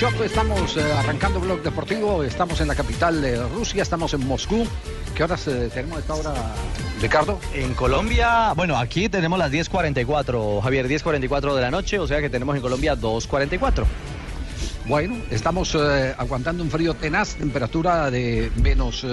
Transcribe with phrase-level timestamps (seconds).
[0.00, 4.66] Casachoco estamos eh, arrancando Blog Deportivo, estamos en la capital de Rusia, estamos en Moscú.
[5.14, 6.32] ¿Qué horas eh, tenemos esta hora,
[7.02, 7.38] Ricardo?
[7.52, 12.30] En Colombia, bueno, aquí tenemos las 10.44, Javier, 10.44 de la noche, o sea que
[12.30, 13.84] tenemos en Colombia 2.44.
[14.90, 19.06] Bueno, estamos eh, aguantando un frío tenaz, temperatura de menos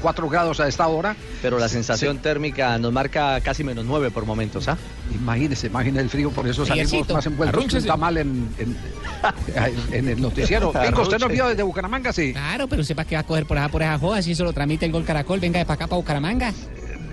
[0.00, 1.16] 4 grados a esta hora.
[1.42, 4.78] Pero la sensación térmica nos marca casi menos 9 por momentos, ¿ah?
[5.12, 7.88] Imagínese, imagínese el frío, por eso salimos Javiercito, más envueltos que arrúnchese.
[7.88, 8.76] tamal en, en,
[9.92, 10.70] en el noticiero.
[10.70, 12.12] Pingo, ¿usted nos vio desde Bucaramanga?
[12.12, 12.32] Sí.
[12.32, 14.52] Claro, pero sepa que va a coger por esa, por esa joda, si eso lo
[14.52, 16.54] tramite el gol Caracol, venga de para acá para Bucaramanga.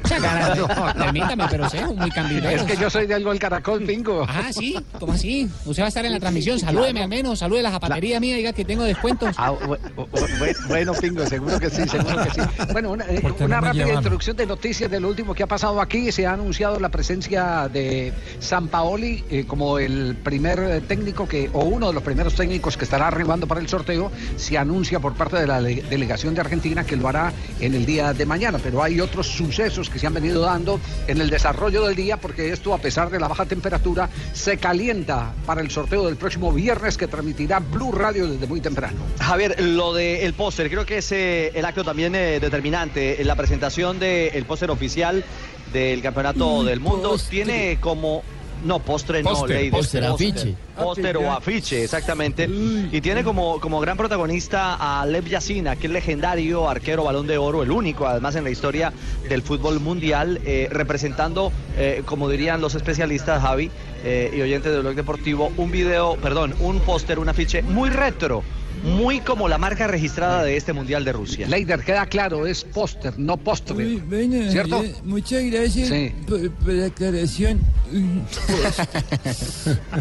[0.97, 2.49] Permítame, pero sea muy cambio.
[2.49, 4.25] Es que yo soy del gol Caracol, Pingo.
[4.27, 5.49] Ah, sí, ¿cómo así?
[5.65, 8.53] Usted va a estar en la transmisión, salúdeme al menos, salude la zapatería mía, diga
[8.53, 9.35] que tengo descuentos.
[9.37, 12.41] Ah, bu- bu- bu- bueno, Pingo, seguro que sí, seguro que sí.
[12.71, 16.11] Bueno, una, eh, una rápida introducción de noticias de lo último que ha pasado aquí.
[16.11, 21.49] Se ha anunciado la presencia de San Paoli eh, como el primer eh, técnico que,
[21.53, 24.11] o uno de los primeros técnicos que estará arribando para el sorteo.
[24.37, 27.85] Se anuncia por parte de la le- delegación de Argentina que lo hará en el
[27.85, 28.59] día de mañana.
[28.61, 32.51] Pero hay otros sucesos que se han venido dando en el desarrollo del día porque
[32.51, 36.97] esto, a pesar de la baja temperatura, se calienta para el sorteo del próximo viernes
[36.97, 38.97] que transmitirá Blue Radio desde muy temprano.
[39.19, 43.23] Javier, lo del póster, creo que es eh, el acto también eh, determinante.
[43.23, 45.23] La presentación del póster oficial
[45.71, 48.23] del Campeonato del Mundo tiene como...
[48.63, 49.71] No, postre no, Póster, ladies.
[49.71, 50.55] póster, afiche.
[50.75, 52.49] Póster o afiche, exactamente.
[52.91, 57.37] Y tiene como, como gran protagonista a Lev Yasina, que es legendario arquero balón de
[57.37, 58.91] oro, el único además en la historia
[59.29, 63.69] del fútbol mundial, eh, representando, eh, como dirían los especialistas, Javi
[64.03, 68.43] eh, y oyentes del blog deportivo, un video, perdón, un póster, un afiche muy retro,
[68.83, 71.47] muy como la marca registrada de este mundial de Rusia.
[71.47, 73.75] Leider, queda claro, es póster, no postre.
[73.75, 74.77] Uy, bueno, ¿Cierto?
[74.77, 76.13] Javier, muchas gracias Sí.
[76.27, 77.59] por, por la aclaración.
[77.93, 78.21] Uy,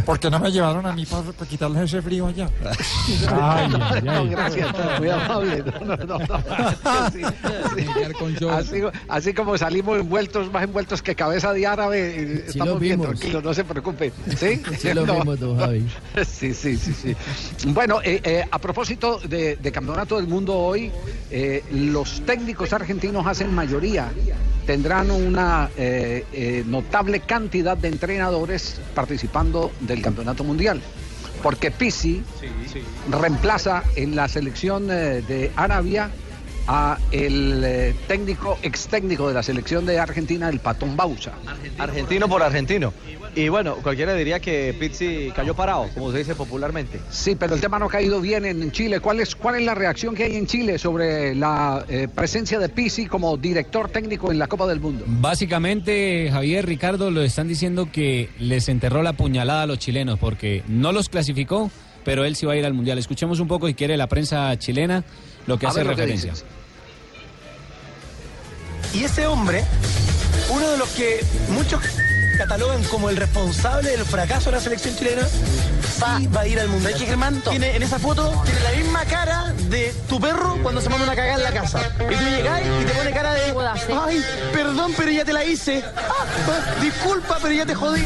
[0.07, 2.49] Porque no me llevaron a mí para, quitarles ese frío allá.
[4.05, 4.69] No, gracias,
[4.99, 5.63] muy amable.
[5.81, 6.29] No, no, no, no.
[7.13, 7.23] Sí,
[8.39, 8.47] sí.
[8.51, 13.01] Así, así como salimos envueltos, más envueltos que cabeza de árabe, eh, estamos lo bien
[13.01, 13.19] vimos.
[13.19, 14.13] tranquilos, no se preocupe.
[14.37, 14.61] ¿Sí?
[14.79, 15.15] Sí lo No.
[15.21, 15.87] vimos, don Javi.
[16.27, 17.15] Sí, sí, sí, sí.
[17.69, 20.91] Bueno, eh, eh, a propósito de, de Campeonato del Mundo hoy,
[21.31, 24.11] eh, los técnicos argentinos hacen mayoría.
[24.65, 30.81] Tendrán una eh, eh, notable cantidad de entrenadores participando del Campeonato Mundial.
[31.43, 32.23] Porque Pisi
[33.11, 36.11] reemplaza en la selección de Arabia
[36.67, 41.33] a el eh, técnico, ex técnico de la selección de Argentina, el Patón Bausa.
[41.79, 42.93] Argentino por argentino.
[43.37, 47.01] Y bueno, cualquiera diría que Pizzi cayó parado, como se dice popularmente.
[47.11, 49.01] Sí, pero el tema no ha caído bien en Chile.
[49.01, 52.69] ¿Cuál es, cuál es la reacción que hay en Chile sobre la eh, presencia de
[52.69, 55.05] Pisi como director técnico en la Copa del Mundo?
[55.07, 60.63] Básicamente, Javier, Ricardo, lo están diciendo que les enterró la puñalada a los chilenos porque
[60.69, 61.73] no los clasificó,
[62.05, 62.99] pero él sí va a ir al Mundial.
[62.99, 65.03] Escuchemos un poco, si quiere, la prensa chilena,
[65.47, 66.33] lo que A hace ver que referencia.
[68.93, 69.65] Y ese hombre,
[70.51, 71.81] uno de los que muchos
[72.39, 75.23] catalogan como el responsable del fracaso de la selección chilena,
[76.03, 76.95] va, va a ir al mundial.
[76.95, 80.89] que Germán tiene en esa foto tiene la misma cara de tu perro cuando se
[80.89, 81.81] manda una cagada en la casa.
[82.11, 83.55] Y tú llegas y te pone cara de
[84.01, 85.83] ay, perdón, pero ya te la hice.
[85.97, 88.05] Ah, ah, disculpa, pero ya te jodí.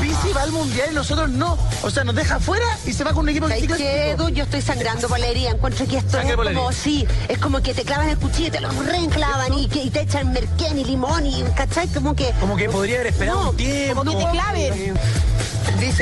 [0.00, 1.58] Pizzi va al mundial y nosotros no.
[1.82, 4.28] O sea, nos deja fuera y se va con un equipo ¿Sabes que qué, Edu?
[4.30, 5.50] Yo estoy sangrando por la herida.
[5.50, 8.50] Encuentro que esto Sangre es como, sí, es como que te clavan el cuchillo y
[8.50, 11.88] te lo reenclavan y, que, y te echan merquén y limón y, ¿cachai?
[11.88, 12.32] Como que...
[12.40, 14.04] Como que podría haber esperado No, un tiempo.
[14.04, 14.94] como que te claven.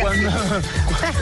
[0.00, 0.30] Cuando,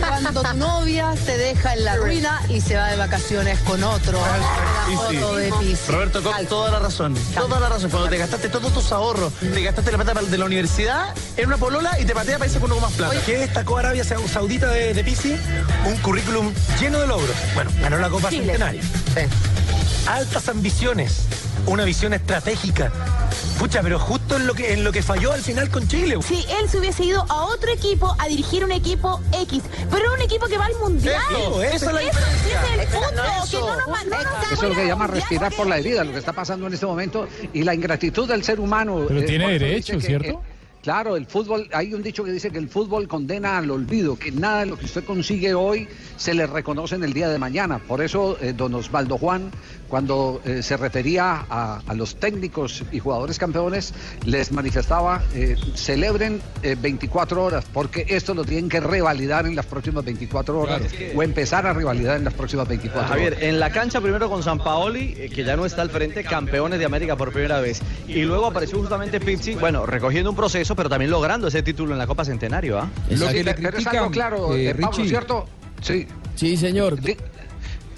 [0.01, 4.19] Cuando tu novia te deja en la ruina y se va de vacaciones con otro.
[4.21, 5.91] La foto de Pisi.
[5.91, 7.15] Roberto, con toda la razón.
[7.35, 7.91] Toda la razón.
[7.91, 11.57] Cuando te gastaste todos tus ahorros, te gastaste la plata de la universidad en una
[11.57, 13.17] polola y te patea para irse con uno con más plata.
[13.25, 15.37] ¿Qué destacó Arabia Saudita de, de Pisi?
[15.85, 17.37] Un currículum lleno de logros.
[17.55, 18.45] Bueno, ganó la Copa Chile.
[18.47, 18.83] Centenario.
[20.07, 21.23] Altas ambiciones.
[21.67, 22.93] Una visión estratégica.
[23.59, 26.17] Pucha, pero justo en lo que en lo que falló al final con Chile.
[26.27, 30.21] Si él se hubiese ido a otro equipo a dirigir un equipo X, pero un
[30.23, 31.21] equipo que va al mundial.
[31.31, 32.63] Eso, es la Eso diferencia.
[32.65, 33.51] es el Eso, punto, eso.
[33.51, 36.05] que no nos va- no nos Eso es lo que llama respirar por la herida,
[36.05, 39.05] lo que está pasando en este momento y la ingratitud del ser humano.
[39.09, 40.29] Pero eh, tiene derecho, que, ¿cierto?
[40.29, 40.39] eh,
[40.87, 44.31] claro, el fútbol, hay un dicho que dice que el fútbol condena al olvido, que
[44.31, 47.81] nada de lo que usted consigue hoy se le reconoce en el día de mañana.
[47.81, 49.51] Por eso, eh, don Osvaldo Juan,
[49.89, 53.95] cuando eh, se refería a, a los técnicos y jugadores campeones,
[54.25, 59.67] les manifestaba, eh, celebren eh, 24 horas, porque esto lo tienen que revalidar en las
[59.67, 60.83] próximas 24 horas
[61.15, 63.45] o empezar a revalidar en las próximas 24 Javier, horas.
[63.45, 66.85] en la cancha primero con San Paoli, que ya no está al frente, campeones de
[66.85, 67.81] América por primera vez.
[68.07, 71.99] Y luego apareció justamente Pizzi, bueno, recogiendo un proceso, pero también logrando ese título en
[71.99, 72.91] la Copa Centenario, ¿ah?
[73.11, 75.47] Lo que pero es algo claro, eh, Pablo, ¿cierto?
[75.81, 76.07] Sí.
[76.35, 76.99] Sí, señor.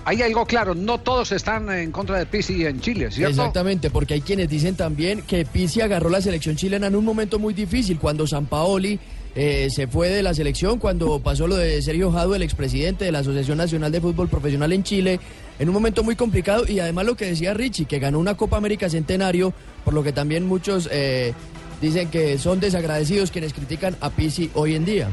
[0.04, 3.30] Hay algo claro, no todos están en contra de Pizzi en Chile, ¿cierto?
[3.30, 7.38] Exactamente, porque hay quienes dicen también que Pizzi agarró la selección chilena en un momento
[7.38, 8.98] muy difícil, cuando San Paoli
[9.34, 13.12] eh, se fue de la selección, cuando pasó lo de Sergio Jado, el expresidente de
[13.12, 15.20] la Asociación Nacional de Fútbol Profesional en Chile,
[15.58, 18.56] en un momento muy complicado y además lo que decía Richie, que ganó una Copa
[18.56, 19.52] América Centenario,
[19.84, 21.34] por lo que también muchos eh,
[21.80, 25.08] dicen que son desagradecidos quienes critican a Pizzi hoy en día.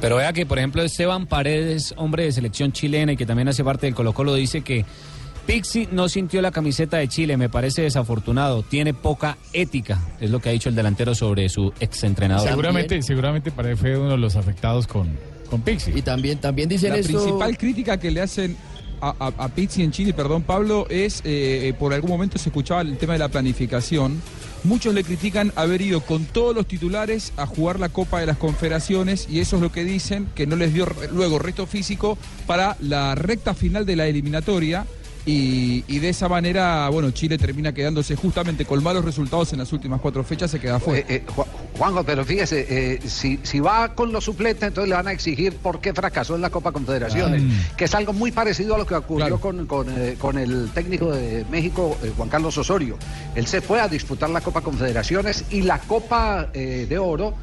[0.00, 3.64] Pero vea que, por ejemplo, Esteban Paredes, hombre de selección chilena y que también hace
[3.64, 4.84] parte del Colo Colo, dice que
[5.46, 10.40] Pixi no sintió la camiseta de Chile, me parece desafortunado, tiene poca ética, es lo
[10.40, 12.46] que ha dicho el delantero sobre su exentrenador.
[12.48, 15.08] Seguramente, seguramente Paredes fue uno de los afectados con,
[15.48, 15.92] con Pixi.
[15.94, 18.54] Y también, también dicen La esto- principal crítica que le hacen
[19.00, 22.82] a, a, a Pizzi en Chile, perdón Pablo, es eh, por algún momento se escuchaba
[22.82, 24.20] el tema de la planificación.
[24.66, 28.36] Muchos le critican haber ido con todos los titulares a jugar la Copa de las
[28.36, 32.18] Confederaciones y eso es lo que dicen, que no les dio luego resto físico
[32.48, 34.84] para la recta final de la eliminatoria.
[35.28, 39.72] Y, y de esa manera, bueno, Chile termina quedándose justamente con malos resultados en las
[39.72, 41.00] últimas cuatro fechas, se queda fuera.
[41.00, 41.44] Eh, eh, Ju-
[41.76, 45.56] Juanjo, pero fíjese, eh, si, si va con los suplentes, entonces le van a exigir
[45.56, 47.42] por qué fracasó en la Copa Confederaciones,
[47.76, 49.86] que es algo muy parecido a lo que ocurrió con, con,
[50.18, 52.96] con el técnico de México, Juan Carlos Osorio.
[53.34, 57.34] Él se fue a disputar la Copa Confederaciones y la Copa de Oro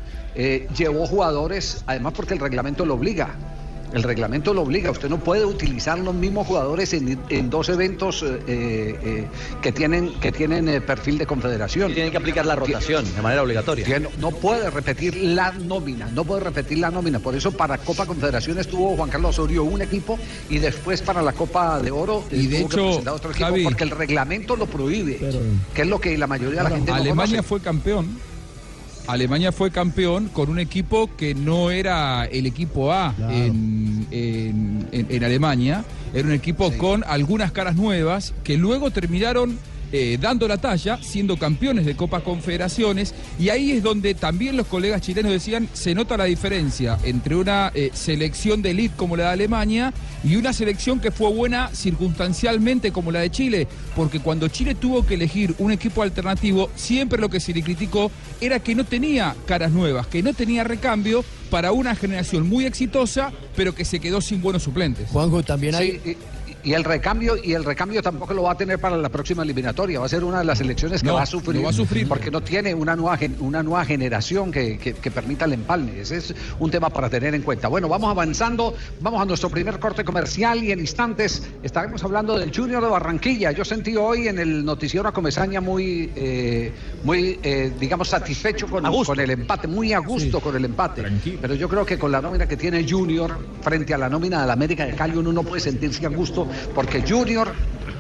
[0.76, 3.36] llevó jugadores, además porque el reglamento lo obliga.
[3.94, 8.24] El reglamento lo obliga, usted no puede utilizar los mismos jugadores en, en dos eventos
[8.24, 9.28] eh, eh,
[9.62, 11.92] que tienen, que tienen eh, perfil de confederación.
[11.92, 13.86] Y tienen que aplicar la rotación de manera obligatoria.
[13.86, 17.20] Tiene- no puede repetir la nómina, no puede repetir la nómina.
[17.20, 20.18] Por eso para Copa Confederaciones tuvo Juan Carlos Osorio un equipo
[20.50, 23.84] y después para la Copa de Oro eh, Y de hecho, otro equipo Javi- porque
[23.84, 25.20] el reglamento lo prohíbe,
[25.74, 28.33] que es lo que la mayoría de la gente no Alemania fue campeón.
[29.08, 35.08] Alemania fue campeón con un equipo que no era el equipo A en, en- en-
[35.10, 35.84] en Alemania.
[36.14, 39.58] Era un equipo con algunas caras nuevas que luego terminaron
[39.96, 43.14] eh, dando la talla, siendo campeones de Copa Confederaciones.
[43.38, 47.72] Y ahí es donde también los colegas chilenos decían, se nota la diferencia entre una
[47.76, 49.94] eh, selección de elite como la de Alemania
[50.24, 53.68] y una selección que fue buena circunstancialmente como la de Chile.
[53.96, 58.10] Porque cuando Chile tuvo que elegir un equipo alternativo, siempre lo que se le criticó
[58.42, 63.32] era que no tenía caras nuevas, que no tenía recambio para una generación muy exitosa,
[63.56, 65.08] pero que se quedó sin buenos suplentes.
[65.10, 66.18] Juanjo, también Sí, y,
[66.64, 70.00] y el recambio y el recambio tampoco lo va a tener para la próxima eliminatoria.
[70.00, 71.58] Va a ser una de las elecciones que No, va a sufrir.
[71.58, 72.08] lo va a sufrir.
[72.08, 76.00] Porque no tiene una nueva, una nueva generación que, que- que permita el empalme.
[76.00, 77.68] Ese es un tema para tener en cuenta.
[77.68, 78.76] Bueno, vamos avanzando.
[79.02, 83.52] Vamos a nuestro primer corte comercial y en instantes estaremos hablando del Junior de Barranquilla.
[83.52, 86.72] Yo sentí hoy en el noticiero a Comesaña muy, eh,
[87.04, 91.04] muy eh, digamos, satisfecho con, con el empate, muy a gusto con el empate.
[91.42, 94.48] Pero yo creo que con la nómina que tiene Junior frente a la nómina de
[94.48, 97.54] la América de Cali uno no puede sentirse a gusto porque Junior,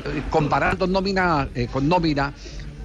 [0.06, 2.34] eh, comparando nómina eh, con nómina,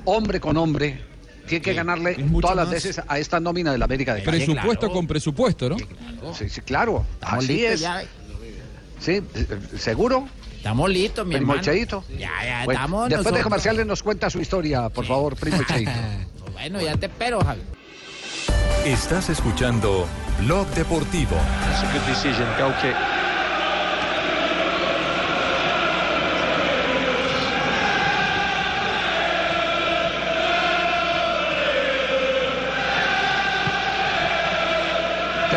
[0.04, 1.02] hombre con hombre,
[1.46, 4.38] tiene que ganarle todas las veces a esta nómina de la América de Cali.
[4.44, 5.76] Presupuesto con presupuesto, ¿no?
[6.34, 7.04] Sí, sí, claro.
[7.14, 7.80] Estamos Así es.
[7.80, 8.02] ya.
[9.00, 9.46] Sí, eh,
[9.78, 10.28] ¿seguro?
[10.56, 11.62] Estamos listos, mi Primo hermano.
[11.64, 12.04] Cheito.
[12.18, 13.42] Ya, ya Bueno, estamos después de nosotros.
[13.44, 15.90] comerciales nos cuenta su historia, por favor, primo Cheito.
[16.52, 17.60] Bueno, ya te espero, Javi.
[18.84, 20.06] Estás escuchando
[20.40, 21.37] Blog Deportivo.
[21.37, 22.75] That's a good decision, goal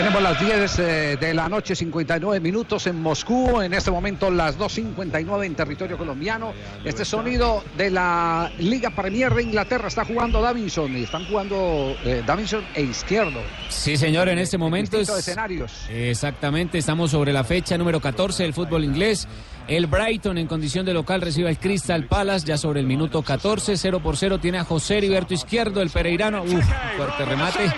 [0.01, 3.61] Tenemos las 10 eh, de la noche, 59 minutos en Moscú.
[3.61, 6.53] En este momento las 2.59 en territorio colombiano.
[6.83, 10.97] Este sonido de la Liga Premier de Inglaterra está jugando Davinson.
[10.97, 13.41] Y están jugando eh, Davinson e Izquierdo.
[13.69, 15.07] Sí, señor, en este momento es...
[15.07, 15.85] escenarios.
[15.87, 19.27] Exactamente, estamos sobre la fecha número 14 del fútbol inglés.
[19.67, 23.77] El Brighton en condición de local recibe al Crystal Palace ya sobre el minuto 14,
[23.77, 26.65] 0 por 0 tiene a José Heriberto Izquierdo, el pereirano, uf,
[26.97, 27.71] fuerte remate.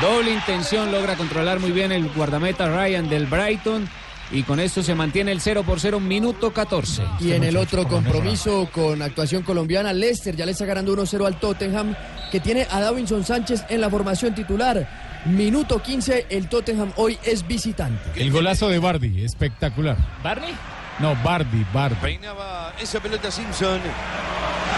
[0.00, 3.88] Doble intención, logra controlar muy bien el guardameta Ryan del Brighton
[4.30, 7.02] y con esto se mantiene el 0 por 0, minuto 14.
[7.20, 11.38] Y en el otro compromiso con actuación colombiana, Leicester ya le está ganando 1-0 al
[11.38, 11.94] Tottenham,
[12.32, 15.22] que tiene a Davinson Sánchez en la formación titular.
[15.26, 18.20] Minuto 15, el Tottenham hoy es visitante.
[18.20, 19.96] El golazo de Bardi, espectacular.
[20.22, 20.54] ¿Barney?
[20.98, 21.96] No, Bardi, Bardi.
[22.00, 23.80] Peinaba esa pelota Simpson.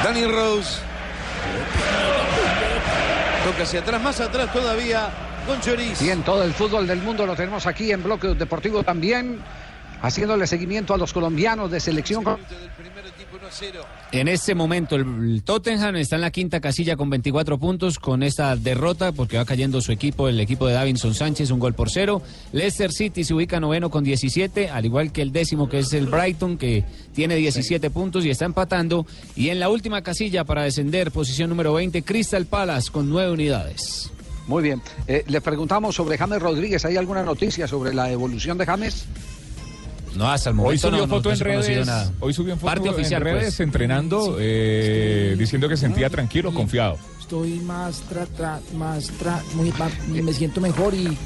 [0.04, 0.78] Danny Rose.
[3.46, 5.08] Toca hacia atrás, más atrás todavía.
[5.46, 6.02] Con Lloris.
[6.02, 9.38] Bien, todo el fútbol del mundo lo tenemos aquí en Bloque Deportivo también.
[10.02, 12.24] Haciéndole seguimiento a los colombianos de selección.
[14.12, 18.56] En este momento el, Tottenham está en la quinta casilla con 24 puntos con esta
[18.56, 22.22] derrota porque va cayendo su equipo, el equipo de Davinson Sánchez, un gol por cero.
[22.52, 26.06] Leicester City se ubica noveno con 17, al igual que el décimo que es el
[26.06, 26.84] Brighton que
[27.14, 29.06] tiene 17 puntos y está empatando.
[29.34, 34.10] Y en la última casilla para descender, posición número 20, Crystal Palace con nueve unidades.
[34.46, 34.80] Muy bien.
[35.08, 36.84] Eh, le preguntamos sobre James Rodríguez.
[36.84, 39.06] ¿Hay alguna noticia sobre la evolución de James?
[40.16, 41.86] No, hasta el Hoy momento subió no, foto no en se ha conocido redes.
[41.86, 42.12] nada.
[42.20, 43.60] Hoy subió en foto Parte oficial, en redes pues.
[43.60, 46.96] entrenando, eh, diciendo que sentía tranquilo, confiado.
[47.20, 51.16] Estoy más, tra, tra- más, tra- muy, me siento mejor y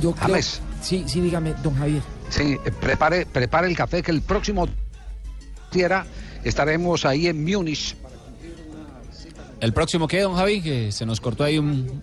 [0.00, 0.28] yo creo...
[0.28, 0.60] James.
[0.80, 2.02] Sí, sí, dígame, don Javier.
[2.30, 4.68] Sí, eh, prepare, prepare el café que el próximo
[5.70, 6.06] tierra
[6.44, 7.96] estaremos ahí en Múnich.
[9.60, 12.00] El próximo que, don Javi, que se nos cortó ahí un...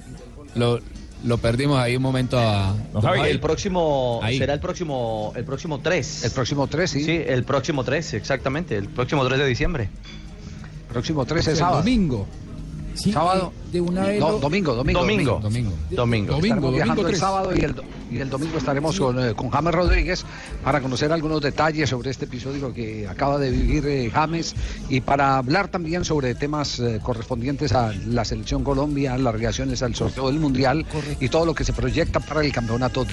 [0.56, 0.80] Lo,
[1.24, 2.76] lo perdimos ahí un momento a...
[3.02, 4.38] Javi, el próximo Ahí.
[4.38, 6.26] será el próximo el próximo 3.
[6.26, 7.04] El próximo 3, sí.
[7.04, 9.90] Sí, el próximo 3, exactamente, el próximo 3 de diciembre.
[10.90, 11.78] Próximo 3 es El sábado.
[11.78, 12.28] domingo.
[12.96, 13.52] Sí, sábado.
[13.68, 15.00] eh, de una vez No, domingo, domingo.
[15.02, 15.40] Domingo.
[15.42, 15.72] Domingo.
[15.92, 16.36] Domingo.
[16.38, 19.74] Estaremos viajando el sábado y el, do- y el domingo estaremos con, eh, con James
[19.76, 20.26] Rodríguez
[20.64, 24.56] para conocer algunos detalles sobre este episodio que acaba de vivir eh, James
[24.90, 29.94] y para hablar también sobre temas eh, correspondientes a la selección Colombia, las reacciones al
[29.96, 30.86] sorteo del Mundial
[31.20, 33.06] y todo lo que se proyecta para el campeonato.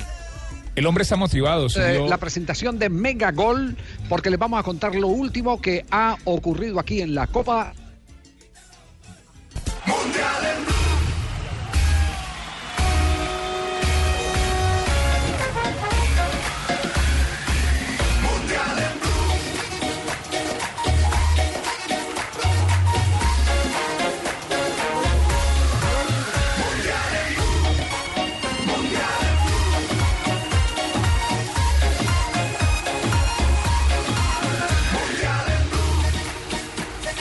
[0.75, 1.67] El hombre está motivado.
[1.67, 3.77] Eh, subió- la presentación de Mega Gol,
[4.09, 7.75] porque les vamos a contar lo último que ha ocurrido aquí en la Copa.
[9.87, 10.82] Mundial en Blue.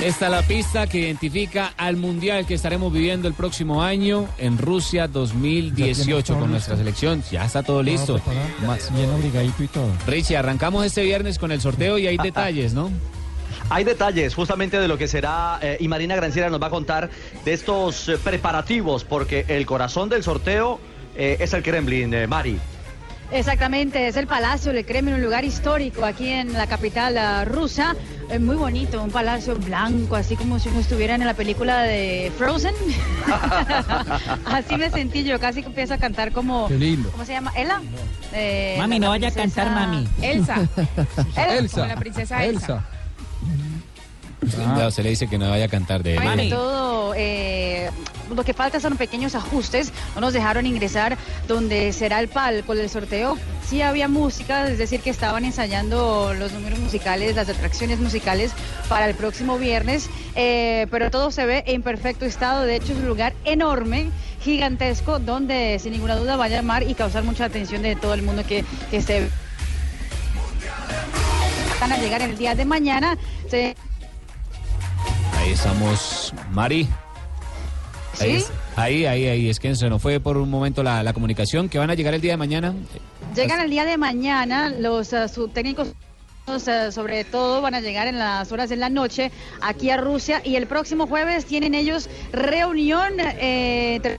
[0.02, 4.58] Esta es la pista que identifica al Mundial que estaremos viviendo el próximo año en
[4.58, 7.24] Rusia 2018 con nuestra selección.
[7.32, 8.20] Ya está todo listo.
[8.66, 9.90] Más- Bien abrigadito y todo.
[10.08, 12.90] Richie, arrancamos este viernes con el sorteo y hay detalles, ¿no?
[13.70, 17.10] Hay detalles justamente de lo que será eh, y Marina Granciera nos va a contar
[17.46, 20.80] de estos eh, preparativos porque el corazón del sorteo
[21.16, 22.58] eh, es el Kremlin, eh, Mari.
[23.32, 27.96] Exactamente, es el Palacio del Kremlin, un lugar histórico aquí en la capital ah, rusa.
[28.30, 32.32] Eh, muy bonito, un palacio blanco, así como si uno estuviera en la película de
[32.38, 32.74] Frozen.
[34.46, 36.68] así me sentí yo, casi que empiezo a cantar como...
[36.68, 37.10] Qué lindo.
[37.12, 37.52] ¿Cómo se llama?
[37.56, 37.82] ¿Ela?
[38.34, 40.08] Eh, Mami, no vaya a cantar, mami.
[40.22, 40.68] Elsa.
[41.36, 41.82] Elsa.
[41.82, 42.86] como la princesa Elsa.
[44.42, 46.50] Ya se le dice que no vaya a cantar de él.
[46.50, 47.90] todo, eh,
[48.36, 49.92] lo que falta son pequeños ajustes.
[50.16, 51.16] No nos dejaron ingresar
[51.48, 53.38] donde será el palco del sorteo.
[53.68, 58.52] Sí había música, es decir, que estaban ensayando los números musicales, las atracciones musicales
[58.90, 62.64] para el próximo viernes, eh, pero todo se ve en perfecto estado.
[62.64, 64.10] De hecho, es un lugar enorme,
[64.44, 68.24] gigantesco, donde sin ninguna duda va a llamar y causar mucha atención de todo el
[68.24, 69.30] mundo que, que esté.
[71.80, 73.18] Van a llegar el día de mañana.
[73.50, 73.76] Se-
[75.42, 76.88] Ahí estamos, Mari.
[78.20, 78.36] Ahí, ¿Sí?
[78.38, 79.50] es- ahí, ahí, ahí.
[79.50, 81.70] Es que se nos fue por un momento la, la comunicación.
[81.70, 82.74] Que van a llegar el día de mañana.
[83.36, 85.94] Llegan el día de mañana, los eh, subtécnicos
[86.68, 89.32] eh, sobre todo van a llegar en las horas de la noche
[89.62, 93.14] aquí a Rusia y el próximo jueves tienen ellos reunión.
[93.20, 94.18] eh,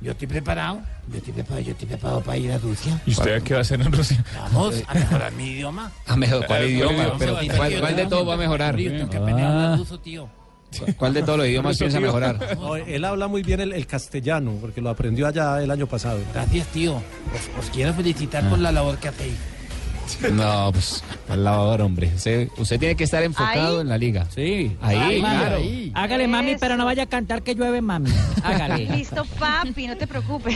[0.00, 0.80] Yo estoy preparado.
[1.10, 3.00] Yo estoy preparado, yo estoy preparado para ir a Rusia.
[3.06, 4.24] ¿Y usted qué va a hacer en Rusia?
[4.36, 5.92] Vamos a mejorar mi idioma.
[6.06, 7.04] A mejor, ¿cuál Eh, idioma?
[7.04, 7.34] ¿cuál Pero?
[7.56, 8.76] ¿cuál, cuál de todo va a mejorar?
[8.76, 10.28] Tengo que aprender a hablar ruso, tío.
[10.96, 12.56] ¿Cuál de todos los idiomas piensa mejorar?
[12.58, 16.18] No, él habla muy bien el, el castellano, porque lo aprendió allá el año pasado.
[16.32, 16.94] Gracias, tío.
[16.96, 19.34] Os, os quiero felicitar por la labor que hacéis.
[20.32, 22.10] No, pues al lavador, hombre.
[22.14, 23.80] Usted, usted tiene que estar enfocado Ahí.
[23.82, 24.26] en la liga.
[24.34, 25.56] Sí, ahí, Ay, mami, claro.
[25.56, 25.92] ahí.
[25.94, 26.58] Hágale, mami, Eso.
[26.60, 28.10] pero no vaya a cantar que llueve, mami.
[28.42, 28.86] Hágale.
[28.96, 30.54] Listo, papi, no te preocupes.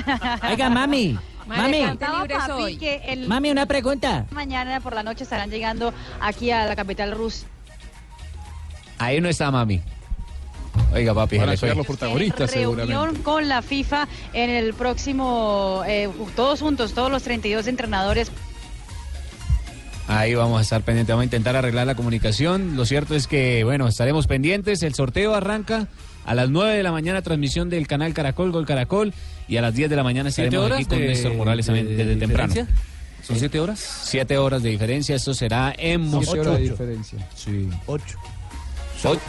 [0.50, 1.18] Oiga, mami.
[1.46, 1.82] Mami.
[1.98, 4.26] Papi que el Mami, una pregunta.
[4.32, 7.46] mañana por la noche estarán llegando aquí a la capital rusa.
[8.98, 9.80] Ahí no está mami.
[10.92, 13.22] Oiga, papi, Van a llegar los protagonistas, reunión seguramente.
[13.22, 18.30] con la FIFA en el próximo, eh, todos juntos, todos los 32 entrenadores.
[20.08, 22.76] Ahí vamos a estar pendientes, vamos a intentar arreglar la comunicación.
[22.76, 24.82] Lo cierto es que, bueno, estaremos pendientes.
[24.82, 25.88] El sorteo arranca
[26.24, 29.12] a las 9 de la mañana, transmisión del canal Caracol, Gol Caracol.
[29.48, 32.54] Y a las 10 de la mañana estaremos aquí con de, Néstor Morales desde temprano.
[33.22, 34.02] ¿Son 7 horas?
[34.04, 35.16] 7 horas de diferencia.
[35.16, 36.42] Esto será en Museo.
[36.42, 37.18] 8 de diferencia.
[37.86, 38.18] 8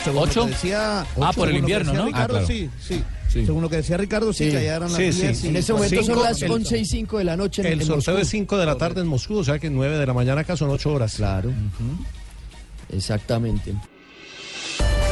[0.03, 0.39] según ¿Ocho?
[0.41, 2.05] Lo que decía, ah, ocho, ah, por el invierno, ¿no?
[2.05, 2.48] Ricardo, ah, claro.
[2.48, 3.03] sí, sí.
[3.29, 3.46] Sí.
[3.46, 4.51] Según lo que decía Ricardo, sí, sí.
[4.51, 5.48] que ya eran las sí, Sí.
[5.50, 7.62] En ese momento cinco, son las 11 y 5 de la noche.
[7.62, 10.05] En, el sorteo es 5 de la tarde en Moscú, o sea que 9 de
[10.05, 11.15] la mañana acá son 8 horas.
[11.15, 11.50] Claro.
[11.50, 12.96] Uh -huh.
[12.96, 13.74] Exactamente.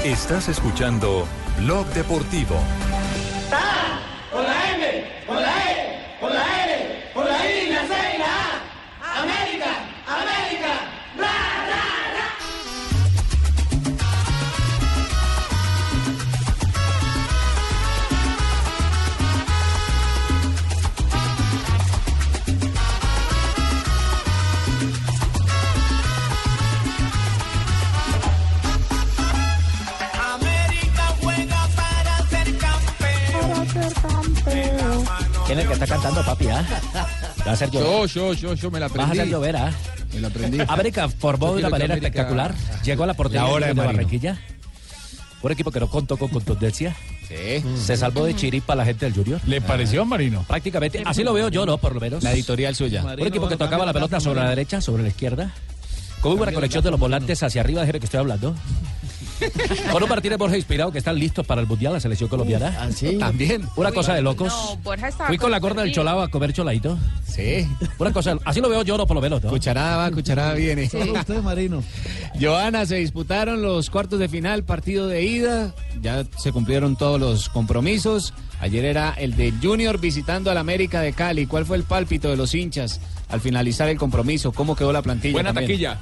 [0.06, 1.28] Estás escuchando
[1.60, 2.56] Blog Deportivo.
[3.52, 4.00] ¡Ah!
[4.32, 4.65] ¡Hola!
[35.46, 36.48] ¿Quién es el que está cantando, papi?
[36.48, 36.66] ¿ah?
[37.48, 37.72] Va a llover.
[37.72, 39.20] Yo, yo, yo, yo me la Vas a aprendí.
[39.20, 39.72] hacer llover, ¿ah?
[40.14, 40.58] Me la aprendí.
[40.68, 42.56] América formó de una manera América- espectacular.
[42.84, 43.94] Llegó a la portería La hora de, de Marino.
[43.94, 44.40] Barranquilla.
[45.44, 46.96] Un equipo que no contó con contundencia.
[47.28, 47.64] Sí.
[47.78, 49.40] Se salvó de chiripa la gente del Junior.
[49.46, 50.44] ¿Le pareció, Marino?
[50.48, 51.04] Prácticamente.
[51.06, 51.78] Así lo veo yo, ¿no?
[51.78, 52.24] Por lo menos.
[52.24, 53.04] La editorial suya.
[53.04, 55.52] Un equipo que tocaba la pelota sobre la derecha, sobre la izquierda.
[56.22, 58.56] Con muy buena conexión de los volantes hacia arriba, de que estoy hablando.
[60.02, 62.76] Un Martínez Borja inspirado que están listos para el Mundial, la selección colombiana.
[62.80, 63.18] ¿Ah, sí?
[63.18, 63.68] También.
[63.76, 64.48] Una cosa de locos.
[64.48, 66.98] No, Borja estaba Fui con la gorda del cholao a comer choladito.
[67.26, 67.68] Sí.
[67.98, 69.50] Una cosa, así lo veo yo, no por lo menos, ¿no?
[69.50, 70.90] Cucharada va, cucharada viene.
[70.90, 71.84] Solo usted, Marino.
[72.40, 75.74] Joana, se disputaron los cuartos de final, partido de ida.
[76.02, 78.34] Ya se cumplieron todos los compromisos.
[78.60, 81.46] Ayer era el de Junior visitando al América de Cali.
[81.46, 84.52] ¿Cuál fue el pálpito de los hinchas al finalizar el compromiso?
[84.52, 85.34] ¿Cómo quedó la plantilla?
[85.34, 85.72] Buena también?
[85.72, 85.98] taquilla.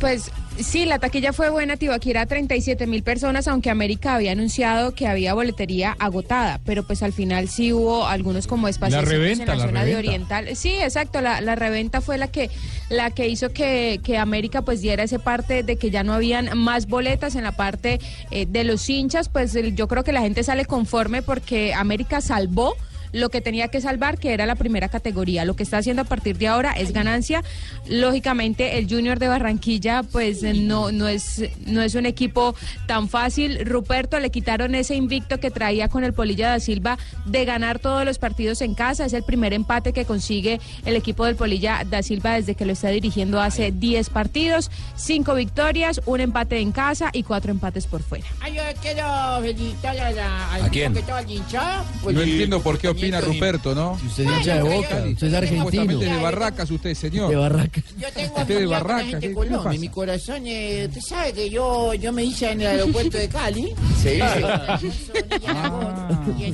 [0.00, 5.06] Pues sí, la taquilla fue buena, Tibaquira, 37 mil personas, aunque América había anunciado que
[5.06, 9.56] había boletería agotada, pero pues al final sí hubo algunos como espacios en reventa, la
[9.56, 9.96] la zona de.
[9.96, 10.56] Oriental.
[10.56, 12.50] Sí, exacto, la, la reventa fue la que,
[12.88, 16.56] la que hizo que, que América pues diera ese parte de que ya no habían
[16.58, 20.42] más boletas en la parte eh, de los hinchas, pues yo creo que la gente
[20.42, 22.76] sale conforme porque América salvó
[23.14, 25.44] lo que tenía que salvar, que era la primera categoría.
[25.44, 27.44] Lo que está haciendo a partir de ahora es ganancia.
[27.88, 33.64] Lógicamente, el Junior de Barranquilla, pues no, no, es, no es un equipo tan fácil.
[33.64, 38.04] Ruperto le quitaron ese invicto que traía con el Polilla da Silva de ganar todos
[38.04, 39.04] los partidos en casa.
[39.04, 42.72] Es el primer empate que consigue el equipo del Polilla da Silva desde que lo
[42.72, 48.02] está dirigiendo hace 10 partidos, 5 victorias, un empate en casa y 4 empates por
[48.02, 48.26] fuera.
[48.40, 49.04] Ay, yo quiero
[49.40, 50.92] felicitar a la, al ¿A quién?
[50.92, 51.84] equipo que estaba hinchado.
[52.12, 53.98] No entiendo por qué opina Ruperto, ¿no?
[54.00, 55.64] Si usted es hincha de boca, usted es argentino.
[55.64, 57.30] Supuestamente de Barracas usted, señor.
[57.30, 57.82] De Barraca.
[57.98, 59.80] Yo tengo Usted de afinidad con la Barraca, gente ¿qué- de qué Colombia.
[59.80, 63.72] Mi corazón, eh, usted sabe que yo, yo me hice en el aeropuerto de Cali.
[64.02, 64.18] Sí.
[64.20, 64.78] Ah,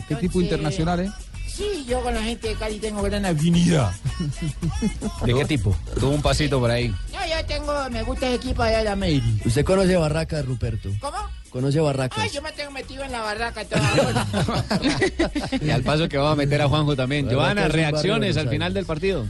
[0.09, 1.11] qué tipo internacional, ¿eh?
[1.61, 3.93] Sí, yo con la gente de Cali tengo gran afinidad.
[5.27, 5.77] ¿De qué tipo?
[5.99, 6.89] Tuvo un pasito por ahí.
[6.89, 9.23] No, yo tengo, me gusta el equipo allá de la Mary.
[9.45, 10.89] Usted conoce Barracas, Ruperto.
[11.03, 11.19] ¿Cómo?
[11.51, 12.19] Conoce Barracas.
[12.19, 14.27] Ay, yo me tengo metido en la barraca toda
[15.61, 17.29] Y al paso que va a meter a Juanjo también.
[17.29, 19.27] Barrio reacciones al final del partido.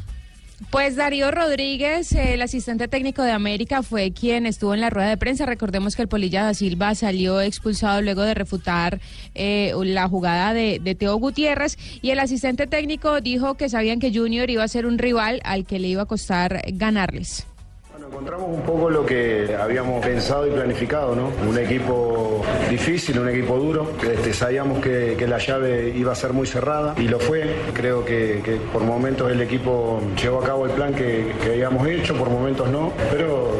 [0.68, 5.16] Pues Darío Rodríguez, el asistente técnico de América, fue quien estuvo en la rueda de
[5.16, 5.46] prensa.
[5.46, 9.01] Recordemos que el Polilla da Silva salió expulsado luego de refutar
[9.35, 14.14] eh, la jugada de, de Teo Gutiérrez y el asistente técnico dijo que sabían que
[14.14, 17.46] Junior iba a ser un rival al que le iba a costar ganarles.
[17.98, 21.31] Encontramos un poco lo que habíamos pensado y planificado, ¿no?
[21.48, 23.90] Un equipo difícil, un equipo duro.
[24.03, 27.55] Este, sabíamos que, la llave iba a ser muy cerrada y lo fue.
[27.74, 32.31] Creo que, por momentos el equipo llevó a cabo el plan que, habíamos hecho, por
[32.31, 32.92] momentos no.
[33.11, 33.57] Pero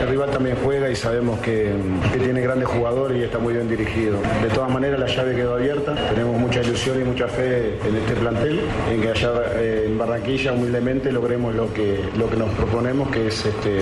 [0.00, 1.72] el rival también juega y sabemos que,
[2.12, 4.18] que tiene grandes jugadores y está muy bien dirigido.
[4.42, 5.94] De todas maneras, la llave quedó abierta.
[6.10, 10.52] Tenemos mucha ilusión y mucha fe en este plantel, en que allá eh, en Barranquilla
[10.52, 13.73] humildemente logremos lo que, lo que nos proponemos, que es este,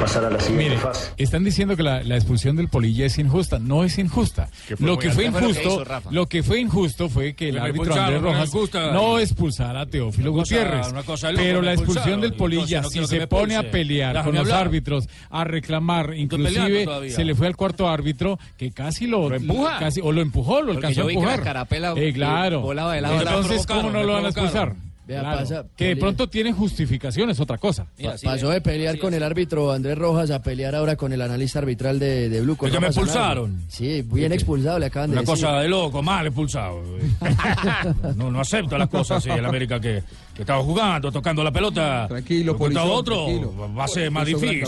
[0.00, 1.12] pasar a la siguiente Mire, fase.
[1.16, 3.58] están diciendo que la, la expulsión del Polilla es injusta.
[3.58, 4.48] No es injusta.
[4.52, 5.30] Fue lo que fue.
[5.30, 8.22] Fue lo que injusto, lo que fue injusto fue que el Que me árbitro Andrés
[8.22, 8.92] Rojas gusta.
[8.92, 10.88] no expulsara a Teófilo Una cosa- Gutiérrez.
[10.92, 14.12] una cosa de loco, pero la expulsión del Polilla, no si se pone a pelear
[14.14, 14.66] Déjame con los hablar.
[14.66, 19.78] árbitros, a reclamar, inclusive se le fue al cuarto árbitro que casi lo, empuja?
[19.78, 21.44] casi o lo empujó, lo Porque alcanzó yo a vi que la empujar.
[21.44, 22.60] carapela, Eh, claro.
[22.60, 23.36] volaba de lado a lado.
[23.42, 24.74] Entonces, ¿cómo no lo van a expulsar?
[25.06, 25.38] Vea, Claro.
[25.40, 27.86] pasa- que de pronto tiene justificación es otra cosa.
[28.02, 31.58] Pa- pasó de pelear con el árbitro Andrés Rojas a pelear ahora con el analista
[31.58, 32.56] arbitral de, de Blue.
[32.56, 33.62] que me expulsaron.
[33.68, 36.82] Sí, bien expulsado, le acaban de Una cosa de loco, mal expulsado.
[38.16, 40.02] No, no acepto las cosas así en América que,
[40.34, 42.06] que estaba jugando, tocando la pelota.
[42.08, 43.74] Tranquilo, Por Polillón, otro, tranquilo.
[43.76, 44.64] va a ser más difícil.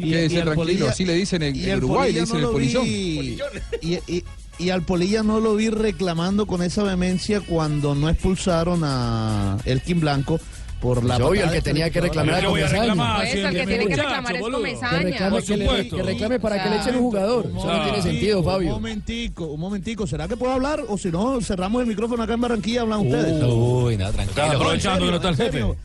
[0.00, 3.38] Y- el tranquilo, así le dicen en, el Uruguay, le dicen no el vi-
[3.82, 4.24] Y,
[4.58, 10.00] y- al Polilla no lo vi reclamando con esa vehemencia cuando no expulsaron a Elkin
[10.00, 10.40] Blanco
[10.80, 13.16] por la Es obvio, el que tenía que reclamar era Comesaña.
[13.16, 14.98] Pues, el que tiene que reclamar es Que Comesaña.
[14.98, 17.46] reclame, que, le- que reclame para que le echen un jugador.
[17.56, 18.70] Eso no tiene sentido, Un Fabio.
[18.72, 20.06] momentico, un momentico.
[20.06, 20.82] ¿Será que puedo hablar?
[20.88, 23.42] O si no, cerramos el micrófono acá en Barranquilla y hablan ustedes.
[23.44, 24.42] Uy, no, tranquilo.
[24.42, 25.78] Estás aprovechando que no está el en serio, jefe.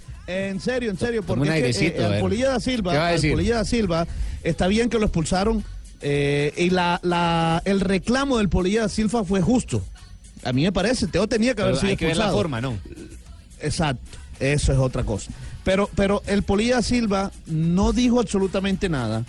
[0.50, 2.20] En serio, en serio, porque un es que, eh, al.
[2.20, 3.22] Polilla da ¿Qué Silva, al?
[3.22, 4.08] Polilla da Silva,
[4.44, 5.64] está bien que lo expulsaron
[6.02, 9.84] eh, y la, la, el reclamo del Polilla da Silva fue justo.
[10.44, 12.38] A mí me parece, Teo tenía que haber Pero sido hay que ver la expulsado.
[12.38, 12.78] forma, ¿no?
[13.62, 14.02] Exacto,
[14.40, 15.32] eso es otra cosa.
[15.64, 19.26] Pero, pero el Polilla da Silva no dijo absolutamente nada.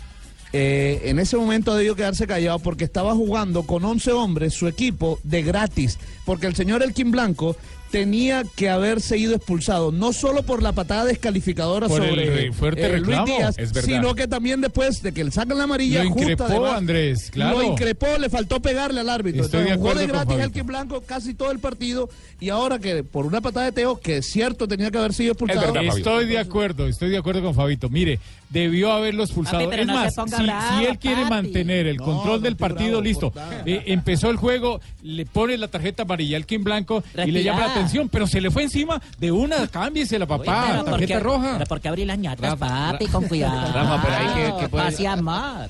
[0.52, 5.18] Eh, en ese momento debió quedarse callado porque estaba jugando con 11 hombres su equipo
[5.22, 5.98] de gratis.
[6.24, 7.56] Porque el señor Elkin Blanco
[7.90, 12.52] tenía que haber seguido expulsado, no solo por la patada descalificadora Por el sobre re-
[12.52, 16.04] fuerte eh, Luis Díaz, es sino que también después de que le sacan la amarilla
[16.04, 17.58] Lo justa, increpó, además, Andrés, claro.
[17.58, 19.44] Lo increpó, le faltó pegarle al árbitro.
[19.44, 20.38] Estoy de Entonces, jugó de gratis.
[20.38, 24.18] Elkin Blanco casi todo el partido y ahora que por una patada de Teo, que
[24.18, 25.74] es cierto tenía que haber sido expulsado.
[25.80, 27.88] Estoy de acuerdo, estoy de acuerdo con Fabito.
[27.88, 28.18] Mire,
[28.50, 29.64] debió haberlo expulsado.
[29.70, 31.30] Papi, es no más, si, bravo, si él quiere papi.
[31.30, 33.32] mantener el control no del partido, bravo listo.
[33.64, 37.60] Eh, empezó el juego, le pone la tarjeta amarilla al Kim Blanco y le llama
[37.60, 41.14] la atención, pero se le fue encima de una, cámbiese la papá, pero ¿por tarjeta
[41.14, 41.52] qué- roja.
[41.54, 43.72] Pero porque abrí las ñatas, Rafa, papi, con cuidado.
[43.72, 44.84] Rafa, pero hay que- que puede-.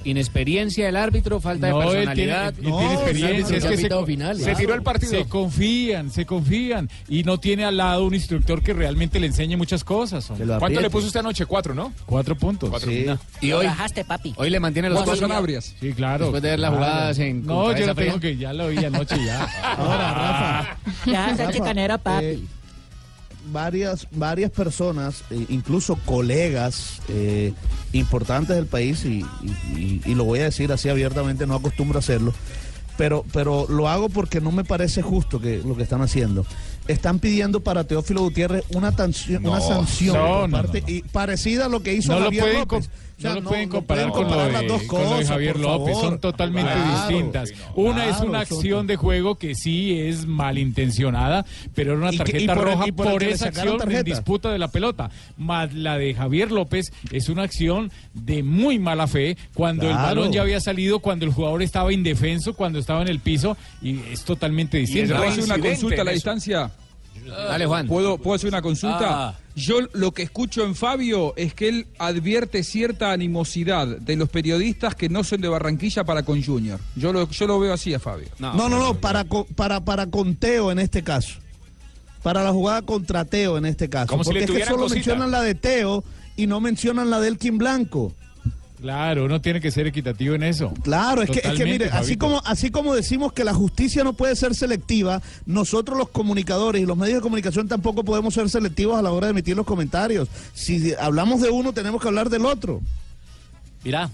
[0.05, 2.49] Inexperiencia del árbitro, falta de No, él tiene, personalidad.
[2.49, 3.88] él tiene experiencia, es que se,
[4.45, 5.11] se tiró el partido.
[5.12, 9.57] Se confían, se confían y no tiene al lado un instructor que realmente le enseñe
[9.57, 10.31] muchas cosas.
[10.59, 11.47] ¿Cuánto le puso usted anoche?
[11.47, 11.93] Cuatro, ¿no?
[12.07, 12.69] Cuatro puntos.
[12.78, 13.06] Sí.
[13.40, 14.35] Y hoy, bajaste, papi.
[14.37, 15.61] hoy le mantiene los Cuatro dos Sanabria.
[15.61, 16.26] Sí, claro.
[16.26, 16.85] Después de ver las Claro.
[16.87, 18.20] jugadas en No, yo no tengo fría.
[18.20, 19.44] que ya lo vi anoche ya.
[19.76, 20.76] Ahora, Rafa.
[21.06, 22.24] Ya, ese Rafa, chicanero, papi.
[22.24, 22.40] eh,
[23.52, 27.52] varias, varias personas, eh, incluso colegas eh,
[27.92, 31.98] importantes del país, y, y- y- y lo voy a decir así abiertamente, no acostumbro
[31.98, 32.33] a hacerlo,
[33.00, 36.44] pero, pero lo hago porque no me parece justo que lo que están haciendo.
[36.86, 41.64] Están pidiendo para Teófilo Gutiérrez una, tanci- una sanción no, por no, parte- y parecida
[41.66, 42.88] a lo que hizo No lo Javier pueden, López.
[42.88, 45.08] com- O sea, no lo pueden comparar, pueden con, lo de, las dos con lo
[45.10, 45.96] de cosas, Javier López.
[45.98, 47.52] Son totalmente Claro, distintas.
[47.74, 52.18] Una claro, es una acción de juego que sí es malintencionada, pero era una Y
[52.18, 55.10] que- y tarjeta por roja y por, esa acción en disputa de la pelota.
[55.36, 60.32] Más la de Javier López es una acción de muy mala fe cuando el balón
[60.32, 64.24] ya había salido, cuando el jugador estaba indefenso, cuando estaba en el piso y es
[64.24, 65.16] totalmente distinto.
[65.16, 66.70] ¿Puedo hacer una consulta a la distancia?
[67.26, 67.87] Dale, Juan.
[67.87, 69.29] ¿Puedo, ¿Puedo hacer una consulta?
[69.29, 69.35] Ah.
[69.57, 74.94] Yo lo que escucho en Fabio es que él advierte cierta animosidad de los periodistas
[74.94, 76.81] que no son de Barranquilla para con Junior.
[76.96, 78.29] Yo lo, yo lo veo así a Fabio.
[78.38, 81.35] No, no, no, para, co- para, para Conteo en este caso.
[82.22, 84.07] Para la jugada contra Teo en este caso.
[84.09, 84.94] Como si Porque le es que solo cosita.
[84.96, 86.05] mencionan la de Teo
[86.37, 88.12] y no mencionan la del Kim Blanco.
[88.81, 90.73] Claro, uno tiene que ser equitativo en eso.
[90.83, 94.12] Claro, es que, es que mire, así como, así como decimos que la justicia no
[94.14, 98.99] puede ser selectiva, nosotros los comunicadores y los medios de comunicación tampoco podemos ser selectivos
[98.99, 100.29] a la hora de emitir los comentarios.
[100.55, 102.81] Si hablamos de uno, tenemos que hablar del otro.
[103.85, 104.11] Mira,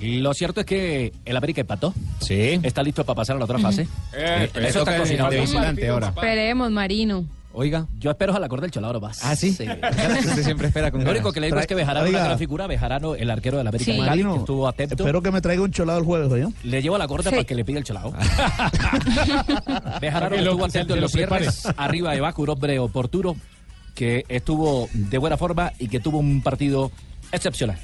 [0.00, 1.92] lo cierto es que el América empató.
[2.20, 2.60] Sí.
[2.62, 3.82] Está listo para pasar a la otra fase.
[4.14, 5.32] Eh, Eh, eso está cocinado.
[5.32, 7.24] Esperemos, Marino.
[7.52, 9.24] Oiga, yo espero a la corda del Cholado más.
[9.24, 9.48] ¿Ah, sí?
[9.58, 12.18] Usted siempre espera con Lo único que le digo es que Bejarano Oiga.
[12.18, 12.66] es una gran figura.
[12.66, 13.98] Bejarano, el arquero del América Sí.
[14.00, 14.94] de Cali, que estuvo atento.
[14.94, 16.46] Espero que me traiga un cholado el jueves, ¿oye?
[16.62, 17.36] Le llevo la corda Sí.
[17.36, 18.12] para que le pida el cholado.
[20.00, 21.66] Bejarano Que estuvo atento en los cierres.
[21.76, 23.34] Arriba de Bacu, un hombre oportuno
[23.94, 26.92] que estuvo de buena forma y que tuvo un partido
[27.32, 27.78] excepcional.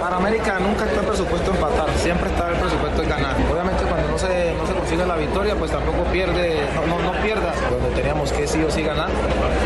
[0.00, 3.36] Para América nunca está el presupuesto empatar, siempre está el presupuesto en ganar.
[3.52, 4.53] Obviamente cuando no se
[4.84, 8.70] consigue la victoria, pues tampoco pierde, no, no, no pierda, donde teníamos que sí o
[8.70, 9.08] sí ganar,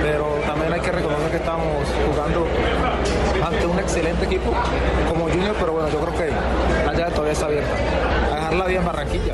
[0.01, 1.67] pero también hay que reconocer que estamos
[2.09, 2.47] jugando
[3.45, 4.53] ante un excelente equipo
[5.09, 7.71] como Junior, pero bueno, yo creo que la llave todavía está abierta.
[8.31, 9.33] A dejarla bien Barranquilla.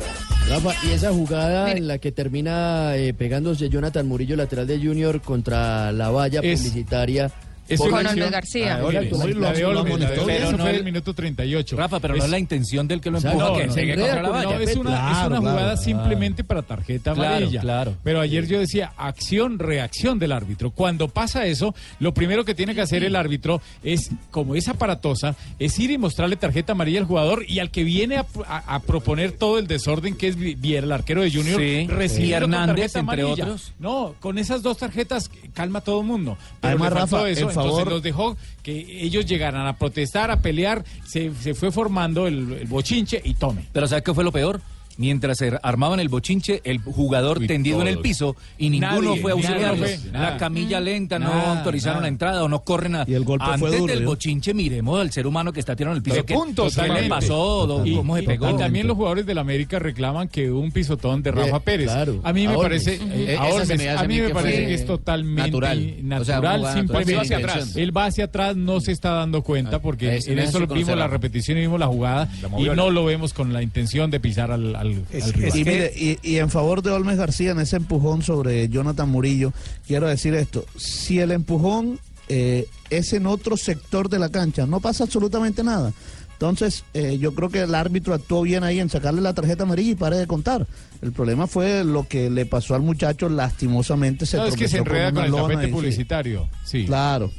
[0.49, 5.21] Rafa, y esa jugada en la que termina eh, pegándose Jonathan Murillo, lateral de Junior,
[5.21, 7.31] contra la valla Es- publicitaria.
[7.67, 8.75] Es una Con Olmes García.
[8.75, 9.15] Ah, amonestó.
[9.17, 11.75] Olmes, Pero eso no fue es- el minuto 38.
[11.77, 13.73] Rafa, pero no es la intención del que lo O sea, empuja no, que no,
[13.73, 14.43] se contra la valla.
[14.55, 15.37] no, es una, es una claro.
[15.37, 17.61] jugada simplemente para tarjeta amarilla.
[17.61, 17.95] claro.
[18.03, 20.71] Pero ayer yo decía acción, reacción del árbitro.
[20.71, 25.35] Cuando pasa eso, lo primero que tiene que hacer el árbitro es, como es aparatosa,
[25.59, 28.79] es ir y mostrarle tarjeta amarilla al jugador y al que viene a, a- a
[28.81, 31.87] proponer todo el desorden que es Vi- Viera, el arquero de Junior, Sí.
[31.87, 33.43] con Hernández, tarjeta entre amarilla.
[33.45, 33.73] otros.
[33.79, 36.37] No, con esas dos tarjetas calma a todo el mundo.
[36.61, 40.83] Pero Además, Rafa, eso, en entonces los dejó que ellos llegaran a protestar, a pelear,
[41.05, 43.65] se, se fue formando el, el bochinche y tome.
[43.71, 44.61] Pero ¿sabes qué fue lo peor?
[44.97, 49.21] Mientras se armaban el bochinche, el jugador Uy, tendido en el piso y ninguno Nadie,
[49.21, 49.35] fue a
[49.75, 52.01] fue, La camilla lenta, no autorizaron nada.
[52.03, 53.05] la entrada o no corren a...
[53.07, 54.09] Y el golpe fue Antes duro, del ¿yo?
[54.09, 56.25] bochinche miremos al ser humano que está tirado en el piso.
[56.25, 57.15] ¿Qué, puntos, ¿qué le totalmente.
[57.27, 57.81] pasó?
[57.85, 58.49] Y- ¿Cómo se pegó?
[58.49, 61.87] y también los jugadores del América reclaman que hubo un pisotón de Rafa Eh, Pérez.
[61.87, 64.27] claro, a mí me a parece, Eh, a, Olmes, me hace a a mí me
[64.27, 65.95] que parece fue que es totalmente natural.
[66.07, 66.59] natural.
[66.61, 67.75] O sea, simplemente hacia atrás.
[67.75, 71.05] Él va hacia atrás, no se está dando cuenta porque ese en eso vimos la
[71.05, 74.51] a- repetición y vimos la jugada y no lo vemos con la intención de pisar
[74.51, 75.57] al, al, al rival.
[75.57, 79.53] y, mire, y, y en favor de Olmes García, en ese empujón sobre Jonathan Murillo,
[79.87, 84.79] quiero decir esto, si el empujón eh, es en otro sector de la cancha, no
[84.79, 85.93] pasa absolutamente nada.
[86.33, 89.91] Entonces, eh, yo creo que el árbitro actuó bien ahí en sacarle la tarjeta amarilla
[89.91, 90.67] y pare de contar.
[91.01, 94.79] El problema fue lo que le pasó al muchacho, lastimosamente se No, es que se
[94.79, 95.71] con enreda con el tapete y sí.
[95.71, 96.49] publicitario.
[96.65, 96.85] Sí.
[96.85, 97.31] Claro.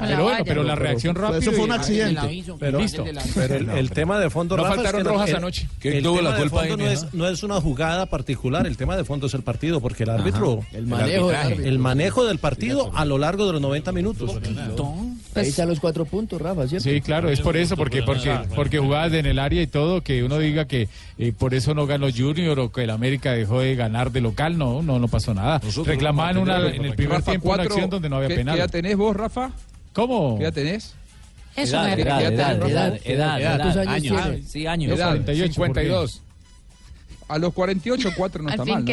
[0.00, 1.38] Pero bueno, pero la reacción rápida.
[1.38, 2.44] eso fue un accidente.
[2.58, 3.04] Pero, Listo.
[3.34, 5.62] pero el, el tema de fondo, No Rafa, es faltaron que rojas el- anoche.
[5.62, 8.06] El, ¿Quién tuvo tema la de culpa fondo ahí, no es, no es una jugada
[8.06, 12.24] particular, el tema de fondo es el partido, porque el árbitro, El manejo el manejo
[12.26, 14.30] del partido a lo largo de los 90 minutos.
[15.34, 16.88] Ahí están los cuatro puntos, Rafa, ¿cierto?
[16.88, 20.24] Sí, claro, es por eso, porque porque porque jugadas en el área y todo, que
[20.24, 23.76] uno diga que eh, por eso no ganó Junior o que el América dejó de
[23.76, 25.60] ganar de local, no, no, no pasó nada.
[25.84, 28.58] Reclamaban una, en el primer Rafa, tiempo una acción donde no había ¿qué- penal.
[28.60, 29.50] ¿Qué tenés vos, Rafa?
[29.92, 30.36] ¿Cómo?
[30.38, 30.94] ¿Qué edad tenés?
[31.56, 34.22] Eso, Edad, edad, edad, edad, edad, edad, edad, edad, ¿Cuántos años años.
[34.22, 34.42] tiene?
[34.46, 34.92] Sí, años.
[34.98, 35.80] Edad, 48, ¿por qué?
[35.80, 36.22] 52.
[37.28, 38.92] A los 48, 4 no está mal, ¿no?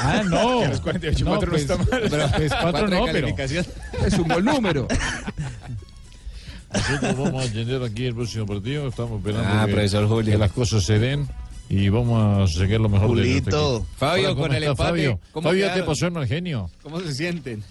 [0.00, 0.60] Ah, no.
[0.64, 1.86] A los 48, no, cuatro no pues, está mal.
[1.88, 4.06] Pero, pues, cuatro Cuatro de no, pero.
[4.06, 4.86] Es un buen número.
[6.72, 8.88] Nosotros vamos a tener aquí el próximo partido.
[8.88, 10.32] Estamos esperando Ah, que, profesor Julio.
[10.32, 11.26] que las cosas se den
[11.68, 13.76] y vamos a sacar lo mejor de nuestro Julito.
[13.78, 13.86] equipo.
[13.96, 16.70] Fabio, Hola, ¿cómo con el empate, Fabio, ¿cómo Fabio te pasó en mal genio.
[16.82, 17.64] ¿Cómo se sienten?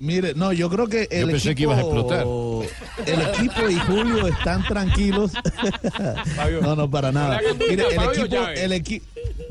[0.00, 2.26] Mire, no, yo creo que el Yo pensé equipo, que ibas a explotar.
[3.06, 5.32] El equipo y Julio están tranquilos.
[6.62, 7.40] no, no, para nada.
[7.68, 9.02] Mire, el Fabio equipo, el, equi-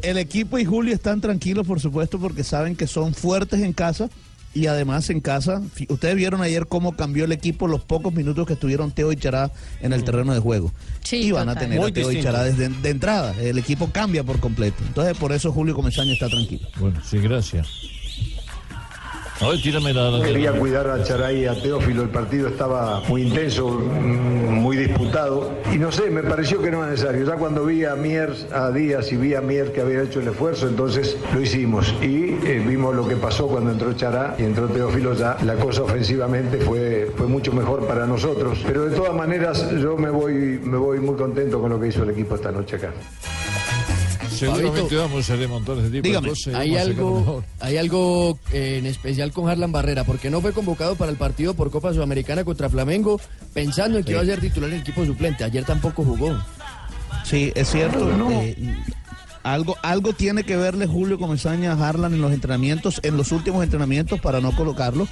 [0.03, 4.09] el equipo y Julio están tranquilos, por supuesto, porque saben que son fuertes en casa.
[4.53, 8.53] Y además en casa, ustedes vieron ayer cómo cambió el equipo los pocos minutos que
[8.53, 10.71] estuvieron Teo y Chará en el terreno de juego.
[11.03, 12.23] Sí, y van a tener Muy a Teo y.
[12.23, 13.35] Chará desde de entrada.
[13.39, 14.77] El equipo cambia por completo.
[14.87, 16.67] Entonces por eso Julio Comesaña está tranquilo.
[16.79, 17.67] Bueno, sí, gracias.
[19.39, 20.19] Ay, tírame la.
[20.23, 25.51] Quería cuidar a Charay y a Teófilo, el partido estaba muy intenso, mm, muy disputado,
[25.71, 27.23] y no sé, me pareció que no era necesario.
[27.23, 30.29] Ya cuando vi a Mier, a Díaz y vi a Mier que había hecho el
[30.29, 31.93] esfuerzo, entonces lo hicimos.
[32.01, 35.83] Y eh, vimos lo que pasó cuando entró Chará y entró Teófilo, ya la cosa
[35.83, 38.63] ofensivamente fue, fue mucho mejor para nosotros.
[38.65, 42.01] Pero de todas maneras, yo me voy, me voy muy contento con lo que hizo
[42.01, 42.91] el equipo esta noche acá.
[44.37, 46.53] Seguramente vamos a remontar ese tipo Dígame, de cosas.
[46.55, 50.95] Hay a algo, hay algo eh, en especial con Harlan Barrera, porque no fue convocado
[50.95, 53.19] para el partido por Copa Sudamericana contra Flamengo,
[53.53, 55.43] pensando en que iba a ser titular en el equipo suplente.
[55.43, 56.37] Ayer tampoco jugó.
[57.23, 58.09] Sí, es cierto.
[58.31, 58.55] eh,
[59.43, 63.63] algo, algo tiene que verle Julio Comesaña a Harlan en los entrenamientos, en los últimos
[63.63, 65.07] entrenamientos para no colocarlo.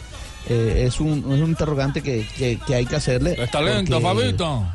[0.48, 3.36] Eh, es, un, es un interrogante que, que- que hay que hacerle.
[3.42, 4.66] Está lento, porque- Fabito.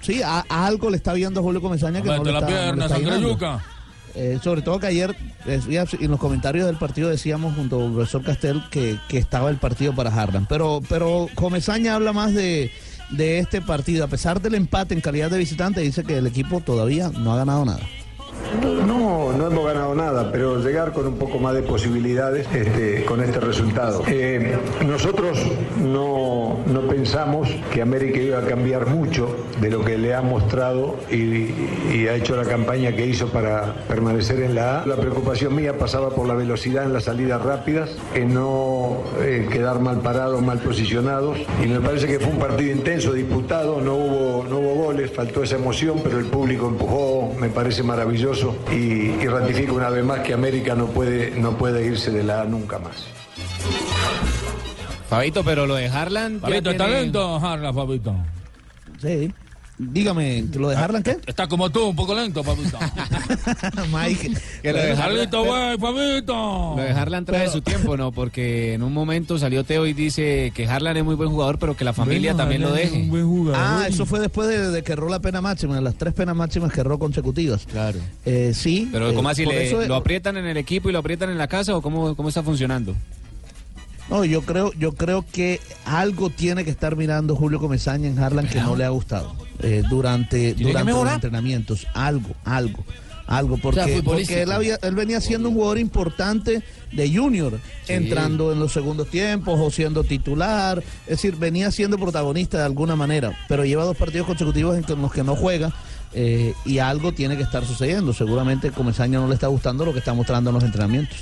[0.00, 2.56] Sí, a, a algo le está viendo Julio Comesaña que no le la está, no
[2.56, 3.64] le pierna, está.
[4.14, 5.14] Eh, sobre todo que ayer,
[5.46, 9.56] eh, en los comentarios del partido decíamos junto al profesor Castel que, que estaba el
[9.56, 10.46] partido para Harlan.
[10.46, 12.70] Pero, pero Comesaña habla más de,
[13.10, 14.04] de este partido.
[14.04, 17.36] A pesar del empate en calidad de visitante, dice que el equipo todavía no ha
[17.36, 17.80] ganado nada.
[18.86, 23.22] No, no, hemos ganado nada, pero llegar con un poco más de posibilidades este, con
[23.22, 24.02] este resultado.
[24.08, 25.38] Eh, nosotros
[25.80, 30.96] no, no pensamos que América iba a cambiar mucho de lo que le ha mostrado
[31.10, 31.54] y,
[31.92, 34.86] y ha hecho la campaña que hizo para permanecer en la A.
[34.86, 39.80] La preocupación mía pasaba por la velocidad en las salidas rápidas, en no eh, quedar
[39.80, 41.38] mal parados, mal posicionados.
[41.62, 45.42] Y me parece que fue un partido intenso, disputado, no hubo, no hubo goles, faltó
[45.42, 48.39] esa emoción, pero el público empujó, me parece maravilloso
[48.72, 48.74] y,
[49.22, 52.44] y ratifico una vez más que América no puede, no puede irse de la A
[52.44, 53.06] nunca más.
[55.08, 56.40] Fabito, pero lo de Harlan.
[56.40, 58.14] Fabito, ¿está tiene- lento, Harlan, Fabito?
[59.00, 59.32] Sí.
[59.82, 61.16] Dígame, ¿lo de Harlan qué?
[61.26, 62.78] Está como tú, un poco lento, Fabito.
[63.92, 64.32] Mike.
[64.62, 66.74] Que lo de Harlan- Fabito, güey, Fabito.
[66.76, 68.12] Lo de Harlan trae su tiempo, ¿no?
[68.12, 71.76] Porque en un momento salió Teo y dice que Harlan es muy buen jugador, pero
[71.76, 73.02] que la familia Bueno, también lo Harlan es deje.
[73.04, 73.10] un
[73.44, 76.12] buen Ah, eso fue después de, de que erró la pena máxima, de las tres
[76.12, 77.64] penas máximas que erró consecutivas.
[77.66, 77.98] Claro.
[78.26, 78.88] Eh, sí.
[78.92, 79.46] Pero eh, ¿cómo así?
[79.46, 82.14] le- eso- ¿Lo aprietan en el equipo y lo aprietan en la casa o cómo,
[82.14, 82.94] cómo está funcionando?
[84.10, 88.46] No, yo creo, yo creo que algo tiene que estar mirando Julio Comesaña en Harlan
[88.48, 91.86] que no le ha gustado eh, durante, durante los entrenamientos.
[91.94, 92.84] Algo, algo,
[93.28, 93.56] algo.
[93.58, 98.72] Porque, porque él, había- él venía siendo un jugador importante de Junior, entrando en los
[98.72, 100.82] segundos tiempos o siendo titular.
[101.04, 104.94] Es decir, venía siendo protagonista de alguna manera, pero lleva dos partidos consecutivos en que-
[104.94, 105.72] en los que no juega.
[106.12, 108.12] eh, y algo tiene que estar sucediendo.
[108.12, 111.16] Seguramente Comesaña no le está gustando lo que está mostrando en los entrenamientos.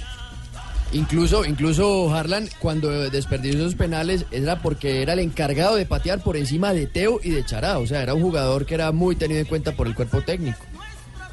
[0.92, 6.36] Incluso, incluso Harlan, cuando desperdició esos penales, era porque era el encargado de patear por
[6.36, 7.78] encima de Teo y de Chará.
[7.78, 10.58] O sea, era un jugador que era muy tenido en cuenta por el cuerpo técnico.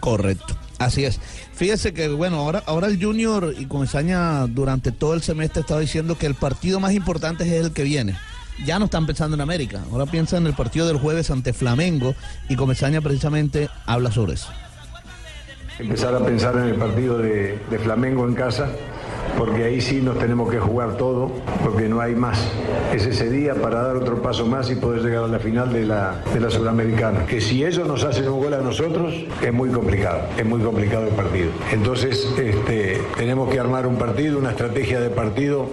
[0.02, 1.20] Correcto, así es.
[1.54, 6.18] Fíjese que, bueno, ahora, ahora el Junior y Comesaña durante todo el semestre estaba diciendo
[6.18, 8.16] que el partido más importante es el que viene.
[8.66, 12.14] Ya no están pensando en América, ahora piensan en el partido del jueves ante Flamengo
[12.48, 14.50] y Comesaña precisamente habla sobre eso.
[15.80, 18.70] Empezar a pensar en el partido de, de Flamengo en casa,
[19.38, 21.32] porque ahí sí nos tenemos que jugar todo,
[21.64, 22.48] porque no hay más.
[22.94, 25.86] Es ese día para dar otro paso más y poder llegar a la final de
[25.86, 27.26] la, de la Sudamericana.
[27.26, 31.08] Que si ellos nos hacen un gol a nosotros, es muy complicado, es muy complicado
[31.08, 31.50] el partido.
[31.72, 35.68] Entonces, este, tenemos que armar un partido, una estrategia de partido,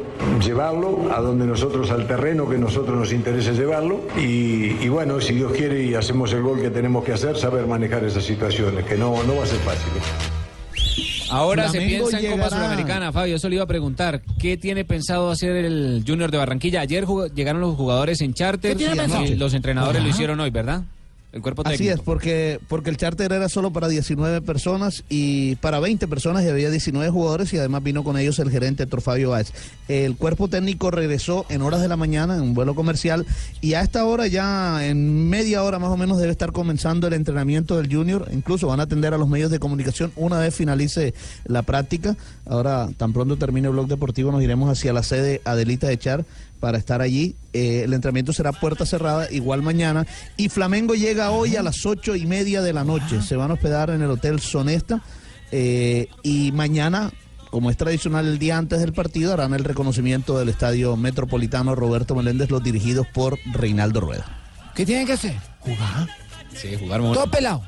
[0.44, 4.00] llevarlo a donde nosotros, al terreno que nosotros nos interese llevarlo.
[4.16, 7.66] Y, y bueno, si Dios quiere y hacemos el gol que tenemos que hacer, saber
[7.66, 10.41] manejar esas situaciones, que no, no va a ser fácil.
[11.32, 13.36] Ahora se piensa en Copa Sudamericana, Fabio.
[13.36, 14.22] Eso le iba a preguntar.
[14.38, 16.80] ¿Qué tiene pensado hacer el Junior de Barranquilla?
[16.80, 19.24] Ayer jugó- llegaron los jugadores en charter ¿Qué tiene y pensado?
[19.36, 20.82] los entrenadores lo hicieron hoy, ¿verdad?
[21.32, 25.80] El cuerpo Así es, porque, porque el charter era solo para 19 personas y para
[25.80, 29.30] 20 personas y había 19 jugadores y además vino con ellos el gerente Héctor Fabio
[29.30, 29.50] Báez.
[29.88, 33.24] El cuerpo técnico regresó en horas de la mañana en un vuelo comercial
[33.62, 37.14] y a esta hora ya en media hora más o menos debe estar comenzando el
[37.14, 38.28] entrenamiento del junior.
[38.30, 41.14] Incluso van a atender a los medios de comunicación una vez finalice
[41.46, 42.14] la práctica.
[42.44, 46.26] Ahora, tan pronto termine el blog deportivo, nos iremos hacia la sede Adelita de Char
[46.62, 47.34] para estar allí.
[47.52, 50.06] Eh, el entrenamiento será puerta cerrada, igual mañana.
[50.36, 53.20] Y Flamengo llega hoy a las ocho y media de la noche.
[53.20, 55.02] Se van a hospedar en el Hotel Sonesta.
[55.50, 57.10] eh, y mañana,
[57.50, 62.14] como es tradicional el día antes del partido, harán el reconocimiento del Estadio Metropolitano Roberto
[62.14, 64.24] Meléndez, los dirigidos por Reinaldo Rueda.
[64.76, 65.34] ¿Qué tienen que hacer?
[65.58, 66.08] Jugar.
[66.54, 67.14] Sí, jugar mucho.
[67.14, 67.62] Todo pelado.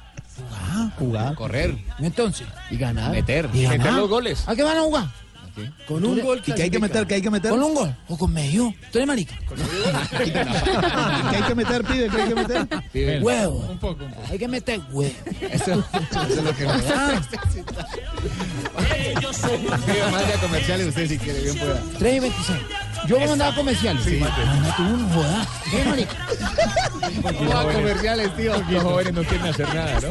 [1.00, 1.34] Jugar.
[1.34, 1.76] Correr.
[1.98, 2.46] Entonces.
[2.70, 3.10] Y ganar.
[3.10, 3.50] Meter.
[3.52, 3.78] Y ganar.
[3.78, 4.44] Meter los goles.
[4.46, 5.23] ¿A qué van a jugar?
[5.86, 7.06] Con un gol ¿Y qué hay que meter?
[7.06, 7.50] ¿Qué hay que meter?
[7.50, 7.96] ¿Con un gol?
[8.08, 8.74] ¿O con medio?
[8.90, 9.34] ¿Tú eres marica?
[10.18, 12.08] ¿Qué hay que meter, pibe?
[12.08, 13.22] ¿Qué hay que meter?
[13.22, 13.58] Huevo.
[13.70, 14.26] Un poco, un poco.
[14.30, 15.14] Hay que meter huevo.
[15.50, 17.20] Eso, eso es lo que Ah,
[19.86, 21.80] Pido más de comerciales usted si quiere, bien pueda.
[21.98, 22.58] 3 y 26.
[23.06, 24.02] Yo voy a mandar a comerciales.
[24.02, 25.46] Sí, Mándate uno, joda.
[27.42, 28.52] No, comerciales, tío.
[28.70, 30.08] Los jóvenes no quieren hacer nada, ¿no?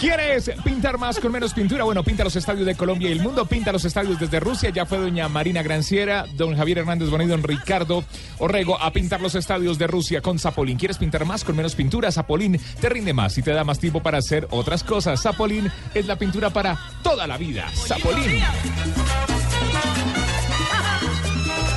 [0.00, 1.84] ¿Quieres pintar más con menos pintura?
[1.84, 4.70] Bueno, pinta los estadios de Colombia y el mundo, pinta los estadios desde Rusia.
[4.70, 8.02] Ya fue doña Marina Granciera, don Javier Hernández Bonet y don Ricardo
[8.38, 10.76] Orrego a pintar los estadios de Rusia con Zapolín.
[10.76, 12.10] ¿Quieres pintar más con menos pintura?
[12.10, 15.22] Zapolín te rinde más y te da más tiempo para hacer otras cosas.
[15.22, 17.68] Zapolín es la pintura para toda la vida.
[17.86, 18.42] Zapolín.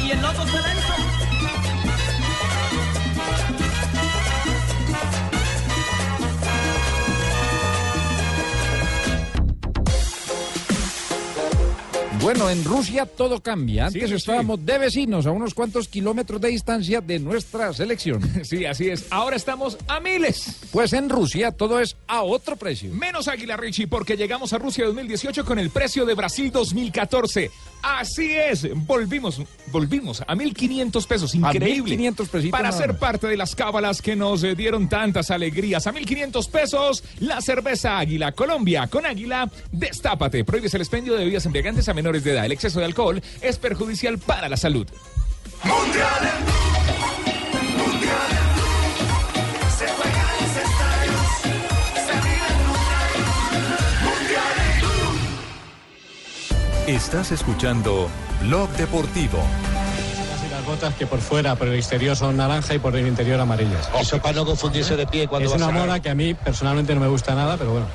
[0.05, 1.04] Y el loco se la.
[12.25, 13.85] Bueno, en Rusia todo cambia.
[13.85, 18.19] Antes estábamos de vecinos a unos cuantos kilómetros de distancia de nuestra selección.
[18.45, 19.05] Sí, así es.
[19.11, 20.61] Ahora estamos a miles.
[20.71, 22.91] Pues en Rusia todo es a otro precio.
[22.93, 27.51] Menos Águila Richie porque llegamos a Rusia 2018 con el precio de Brasil 2014.
[27.81, 29.39] Así es, volvimos,
[29.71, 31.95] volvimos a 1.500 pesos, increíble.
[31.95, 35.85] 1.500 pesitos Para nada ser parte de las cábalas que nos eh, dieron tantas alegrías.
[35.85, 38.87] A 1.500 pesos, la cerveza Águila Colombia.
[38.87, 40.43] Con Águila, destápate.
[40.43, 42.45] Prohíbes el expendio de bebidas embriagantes a menores de edad.
[42.45, 44.87] El exceso de alcohol es perjudicial para la salud.
[56.87, 58.09] Estás escuchando
[58.41, 59.39] Blog Deportivo.
[60.65, 63.87] Botas que por fuera, por el exterior son naranja y por el interior amarillas.
[63.99, 66.33] Eso para no confundirse de pie cuando Es vas una a- moda que a mí
[66.33, 67.87] personalmente no me gusta nada, pero bueno.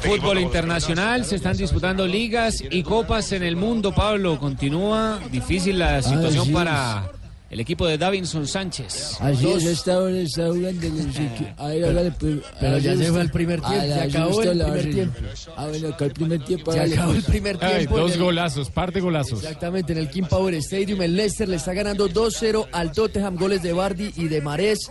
[0.00, 4.38] Fútbol internacional, se están disputando ligas y copas en el mundo, Pablo.
[4.38, 7.04] Continúa difícil la situación Así para
[7.50, 9.18] el equipo de Davinson Sánchez.
[9.20, 9.62] Así Dos.
[9.62, 11.44] es, está jugando el equipo.
[11.58, 15.18] Ahí hágale, pues, Pero a ya fue el primer tiempo, se acabó el primer tiempo.
[15.56, 16.72] Ah, bueno, acá el primer tiempo.
[16.72, 17.18] Se acabó pues.
[17.18, 17.98] el primer Ay, tiempo.
[17.98, 19.42] dos golazos, par de golazos.
[19.42, 23.62] Exactamente, en el King Power Stadium, el Leicester le está ganando 2-0 al Tottenham, goles
[23.62, 24.90] de Bardi y de Marés.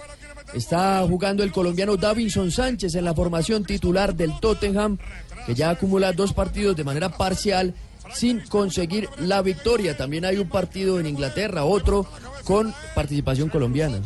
[0.53, 4.99] Está jugando el colombiano Davinson Sánchez en la formación titular del Tottenham,
[5.45, 7.73] que ya acumula dos partidos de manera parcial
[8.13, 9.97] sin conseguir la victoria.
[9.97, 12.05] También hay un partido en Inglaterra, otro
[12.43, 14.01] con participación colombiana.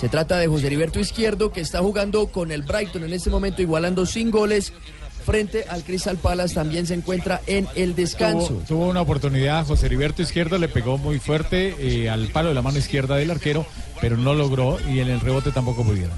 [0.00, 3.62] Se trata de José Heriberto Izquierdo, que está jugando con el Brighton en este momento,
[3.62, 4.72] igualando sin goles
[5.24, 6.54] frente al Crystal Palace.
[6.54, 8.62] También se encuentra en el descanso.
[8.68, 12.62] Tuvo, una oportunidad, José Heriberto Izquierdo le pegó muy fuerte eh, al palo de la
[12.62, 13.66] mano izquierda del arquero,
[14.00, 16.16] pero no logró y en el rebote tampoco pudieron.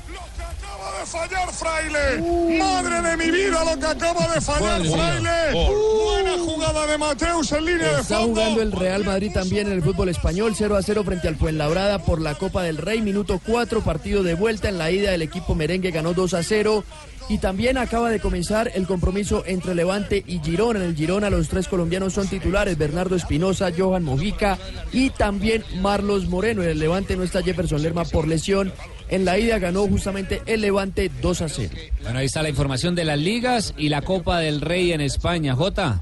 [1.09, 2.59] De fallar Fraile.
[2.59, 4.91] Madre de mi vida lo que acaba de fallar Madre.
[4.91, 5.69] Fraile.
[6.05, 8.35] Buena jugada de Mateus en línea de Está fondo.
[8.41, 12.01] jugando el Real Madrid también en el fútbol español, 0 a 0 frente al Fuenlabrada
[12.01, 15.55] por la Copa del Rey, minuto 4, partido de vuelta en la ida el equipo
[15.55, 16.85] merengue ganó 2 a 0
[17.31, 20.81] y también acaba de comenzar el compromiso entre Levante y Girona.
[20.81, 24.59] En el Girona los tres colombianos son titulares, Bernardo Espinosa, Johan Mojica
[24.93, 26.63] y también Marlos Moreno.
[26.63, 28.73] En el Levante no está Jefferson Lerma por lesión.
[29.11, 31.71] En la ida ganó justamente el Levante 2 a 0.
[32.03, 35.55] Bueno, ahí está la información de las ligas y la Copa del Rey en España.
[35.55, 36.01] Jota,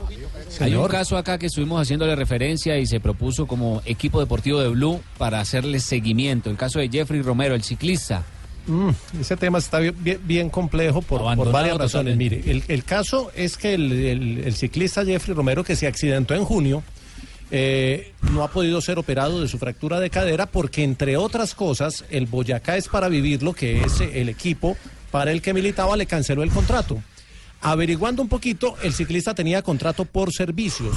[0.61, 4.69] hay un caso acá que estuvimos haciéndole referencia y se propuso como equipo deportivo de
[4.71, 6.51] Blue para hacerle seguimiento.
[6.51, 8.25] El caso de Jeffrey Romero, el ciclista.
[8.67, 8.91] Mm,
[9.21, 12.15] ese tema está bien, bien- bien complejo por, varias razones.
[12.15, 12.17] totalmente.
[12.17, 16.35] Mire, el, el caso es que el, el- el ciclista Jeffrey Romero, que se accidentó
[16.35, 16.83] en junio,
[17.51, 22.05] eh, no ha podido ser operado de su fractura de cadera porque, entre otras cosas,
[22.11, 24.77] el Boyacá es para vivirlo, que es el equipo
[25.11, 27.01] para el que militaba, le canceló el contrato.
[27.61, 30.95] Averiguando un poquito, el ciclista tenía contrato por servicios,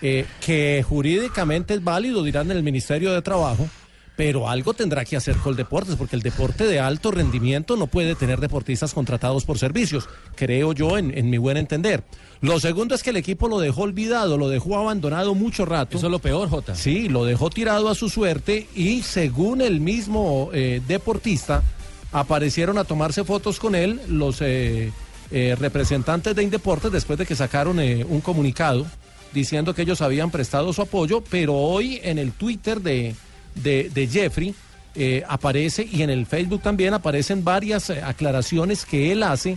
[0.00, 3.68] eh, que jurídicamente es válido, dirán en el Ministerio de Trabajo,
[4.16, 8.40] pero algo tendrá que hacer Coldeportes, porque el deporte de alto rendimiento no puede tener
[8.40, 12.02] deportistas contratados por servicios, creo yo, en mi buen entender.
[12.42, 15.96] Lo segundo es que el equipo lo dejó olvidado, lo dejó abandonado mucho rato.
[15.96, 16.74] Eso es lo peor, Jota.
[16.74, 21.62] Sí, lo dejó tirado a su suerte y según el mismo eh, deportista,
[22.12, 24.92] aparecieron a tomarse fotos con él los eh,
[25.30, 28.86] eh, representantes de Indeportes después de que sacaron eh, un comunicado
[29.32, 33.14] diciendo que ellos habían prestado su apoyo, pero hoy en el Twitter de,
[33.54, 34.54] de, de Jeffrey
[35.26, 39.56] aparece y en el Facebook también aparecen varias aclaraciones que él hace.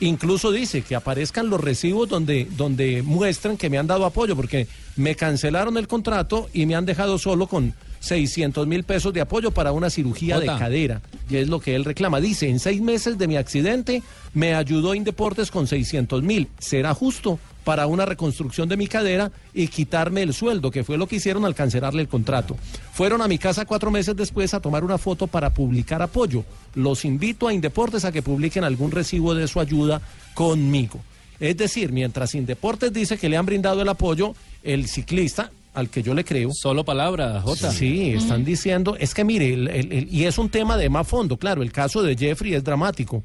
[0.00, 4.66] Incluso dice que aparezcan los recibos donde, donde muestran que me han dado apoyo, porque
[4.96, 9.52] me cancelaron el contrato y me han dejado solo con 600 mil pesos de apoyo
[9.52, 12.20] para una cirugía de cadera, y es lo que él reclama.
[12.20, 14.02] Dice, en seis meses de mi accidente
[14.34, 16.48] me ayudó Indeportes con 600 mil.
[16.58, 21.08] ¿Será justo para una reconstrucción de mi cadera y quitarme el sueldo, que fue lo
[21.08, 22.56] que hicieron al cancelarle el contrato?
[22.92, 26.44] Fueron a mi casa cuatro meses después a tomar una foto para publicar apoyo.
[26.76, 30.00] Los invito a Indeportes a que publiquen algún recibo de su ayuda
[30.32, 31.00] conmigo.
[31.40, 36.04] Es decir, mientras Indeportes dice que le han brindado el apoyo, el ciclista, al que
[36.04, 36.50] yo le creo.
[36.54, 37.72] Solo palabra, Jota.
[37.72, 41.06] Sí, están diciendo, es que mire, el- el- el- y es un tema de más
[41.08, 43.24] fondo, claro, el caso de Jeffrey es dramático,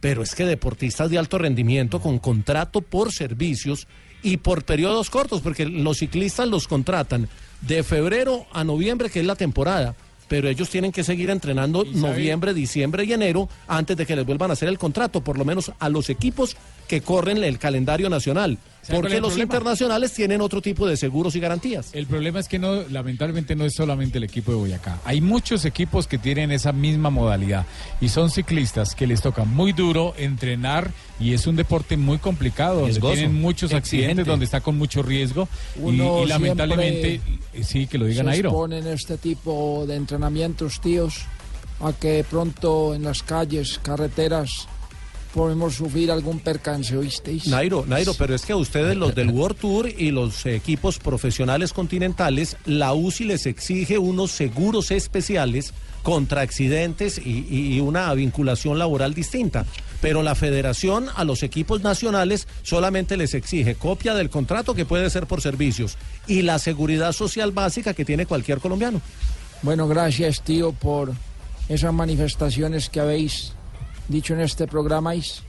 [0.00, 3.86] pero es que deportistas de alto rendimiento con contrato por servicios
[4.22, 7.28] y por periodos cortos, porque los ciclistas los contratan
[7.60, 9.94] de febrero a noviembre, que es la temporada.
[10.28, 14.50] Pero ellos tienen que seguir entrenando noviembre, diciembre y enero antes de que les vuelvan
[14.50, 16.56] a hacer el contrato, por lo menos a los equipos
[16.90, 18.58] que corren el calendario nacional.
[18.58, 19.42] ¿Sabe cuál es Porque los problema?
[19.44, 21.90] internacionales tienen otro tipo de seguros y garantías.
[21.92, 24.98] El problema es que no, lamentablemente no es solamente el equipo de Boyacá.
[25.04, 27.64] Hay muchos equipos que tienen esa misma modalidad
[28.00, 32.80] y son ciclistas que les toca muy duro entrenar y es un deporte muy complicado
[32.80, 34.24] donde tienen muchos accidentes, exigente.
[34.28, 37.20] donde está con mucho riesgo y, Uno y lamentablemente
[37.54, 38.48] eh, sí que lo digan se Nairo.
[38.48, 41.20] exponen este tipo de entrenamientos, tíos,
[41.80, 44.66] a que pronto en las calles, carreteras,
[45.34, 47.46] podemos sufrir algún percance, ¿oísteis?
[47.46, 51.72] Nairo, Nairo, pero es que a ustedes los del World Tour y los equipos profesionales
[51.72, 55.72] continentales, la UCI les exige unos seguros especiales
[56.02, 59.66] contra accidentes y, y- y una vinculación laboral distinta.
[60.00, 65.10] Pero la federación a los equipos nacionales solamente les exige copia del contrato que puede
[65.10, 69.02] ser por servicios y la seguridad social básica que tiene cualquier colombiano.
[69.62, 71.12] Bueno, gracias, tío, por
[71.68, 73.52] esas manifestaciones que habéis
[74.10, 75.14] dicho en este programa.
[75.14, 75.42] is.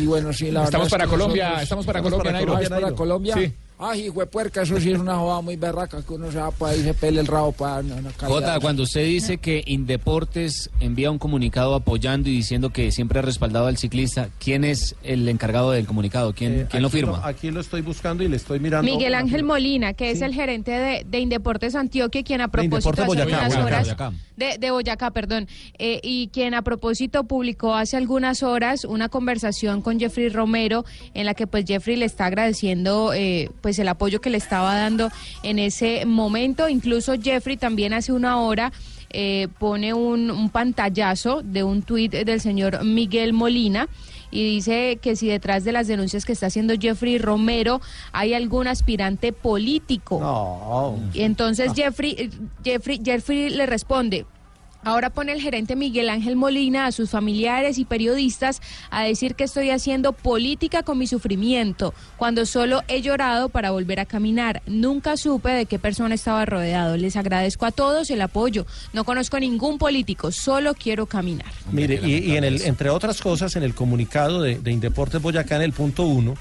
[0.00, 2.56] Y bueno, sí, la Estamos verdad es para que Colombia, nosotros- estamos para Colombia, Nairo.
[2.56, 2.92] Ah, ¿es para.
[2.94, 3.34] Colombia?
[3.34, 3.52] Sí.
[3.78, 6.50] Ay, hijo de puerca, eso sí es una jugada muy berraca que uno se va
[6.50, 7.94] para ahí se pele el rabo para no.
[8.20, 13.22] Jota, cuando usted dice que Indeportes envía un comunicado apoyando y diciendo que siempre ha
[13.22, 16.32] respaldado al ciclista, ¿quién es el encargado del comunicado?
[16.32, 17.20] ¿Quién, Eh, quién lo firma?
[17.24, 18.90] aquí lo estoy buscando y le estoy mirando.
[18.90, 23.04] Miguel Ángel Molina, que es el gerente de, de Indeportes Antioquia, quien a propósito hace
[23.04, 24.12] Boyacá, algunas Boyacá, horas Boyacá.
[24.36, 25.48] de, de Boyacá, perdón,
[25.78, 31.26] eh, y quien a propósito publicó hace algunas horas una conversación con Jeffrey Romero en
[31.26, 35.10] la que pues Jeffrey le está agradeciendo eh, pues el apoyo que le estaba dando
[35.42, 36.68] en ese momento.
[36.68, 38.70] Incluso Jeffrey también hace una hora
[39.10, 43.88] eh, pone un, un pantallazo de un tuit del señor Miguel Molina
[44.30, 47.80] y dice que si detrás de las denuncias que está haciendo Jeffrey Romero
[48.12, 50.20] hay algún aspirante político.
[51.12, 52.30] Y entonces Jeffrey, eh,
[52.62, 54.26] Jeffrey, Jeffrey le responde.
[54.86, 59.42] Ahora pone el gerente Miguel Ángel Molina a sus familiares y periodistas a decir que
[59.42, 64.62] estoy haciendo política con mi sufrimiento, cuando solo he llorado para volver a caminar.
[64.68, 66.96] Nunca supe de qué persona estaba rodeado.
[66.96, 68.64] Les agradezco a todos el apoyo.
[68.92, 71.50] No conozco ningún político, solo quiero caminar.
[71.72, 75.56] Mire, y, y en el, entre otras cosas, en el comunicado de, de Indeportes Boyacá,
[75.56, 76.34] en el punto uno,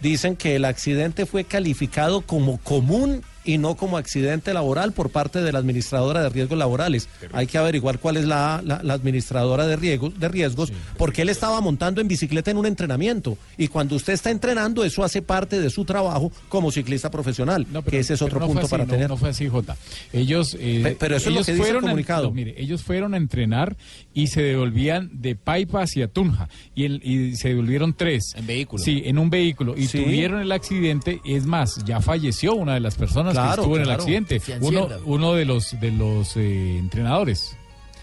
[0.00, 5.40] dicen que el accidente fue calificado como común y no como accidente laboral por parte
[5.40, 7.08] de la administradora de riesgos laborales.
[7.32, 11.30] Hay que averiguar cuál es la, la- la administradora de riesgos, de riesgos porque él
[11.30, 13.38] estaba montando en bicicleta en un entrenamiento.
[13.56, 18.00] Y cuando usted está entrenando, eso hace parte de su trabajo como ciclista profesional, que
[18.00, 19.08] ese es otro no punto así, para no, tener.
[19.08, 19.76] No fue así, Jota.
[20.12, 22.24] Ellos, eh, Pe- pero eso es lo ellos que dice el fueron a- comunicado.
[22.24, 23.76] no, mire, ellos fueron a entrenar
[24.12, 28.34] y se devolvían de Paipa hacia Tunja y, el- y se devolvieron tres.
[28.36, 28.82] En vehículo.
[28.84, 30.02] Sí, en un vehículo y Sí.
[30.04, 31.20] tuvieron el accidente.
[31.24, 34.40] Es más, ya falleció una de las personas Claro, que estuvo en el accidente.
[34.60, 37.56] Uno, uno de los de los eh, entrenadores.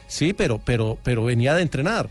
[0.07, 2.09] Sí, pero, pero, pero venía de entrenar.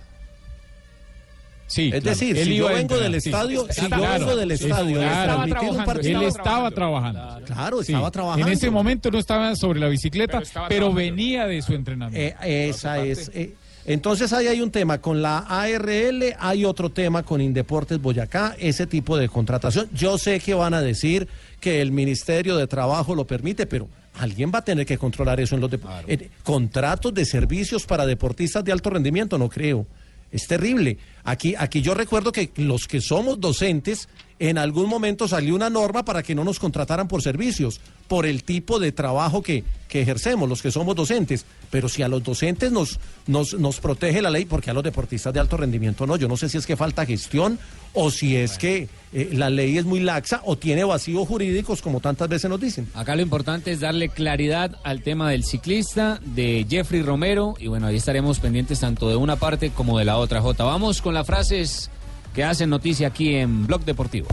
[1.66, 2.10] Sí, es claro.
[2.10, 3.30] decir, Él si yo vengo del sí.
[3.30, 5.32] estadio, si yo Claro, vengo del es- estadio, claro.
[5.46, 7.40] transmitir un partido, Él estaba trabajando.
[7.46, 7.92] Claro, Sí.
[7.92, 8.46] estaba trabajando.
[8.46, 12.42] En ese momento no estaba sobre la bicicleta, pero, venía de su entrenamiento.
[12.44, 13.30] Eh, esa es.
[13.34, 13.54] eh,
[13.86, 18.86] entonces ahí hay un tema con la ARL, hay otro tema con Indeportes Boyacá, ese
[18.86, 19.88] tipo de contratación.
[19.92, 21.28] Yo sé que van a decir
[21.64, 23.88] que el Ministerio de Trabajo lo permite, pero
[24.18, 25.70] alguien va a tener que controlar eso en los
[26.06, 29.86] en contratos de servicios para deportistas de alto rendimiento, no creo.
[30.30, 30.98] Es terrible.
[31.24, 34.08] Aquí, aquí yo recuerdo que los que somos docentes,
[34.38, 38.44] en algún momento salió una norma para que no nos contrataran por servicios, por el
[38.44, 41.46] tipo de trabajo que, que ejercemos, los que somos docentes.
[41.70, 45.32] Pero si a los docentes nos, nos, nos protege la ley, porque a los deportistas
[45.32, 47.58] de alto rendimiento no, yo no sé si es que falta gestión
[47.94, 52.00] o si es que eh, la ley es muy laxa o tiene vacíos jurídicos, como
[52.00, 52.88] tantas veces nos dicen.
[52.94, 57.86] Acá lo importante es darle claridad al tema del ciclista, de Jeffrey Romero, y bueno,
[57.86, 60.40] ahí estaremos pendientes tanto de una parte como de la otra.
[60.40, 61.90] Jota, vamos con las frases
[62.34, 64.28] que hacen noticia aquí en Blog Deportivo.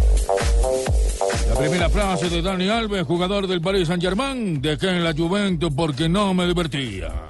[1.50, 5.72] La primera frase de Dani Alves, jugador del Paris Saint Germain, dejé en la Juventus
[5.76, 7.30] porque no me divertía.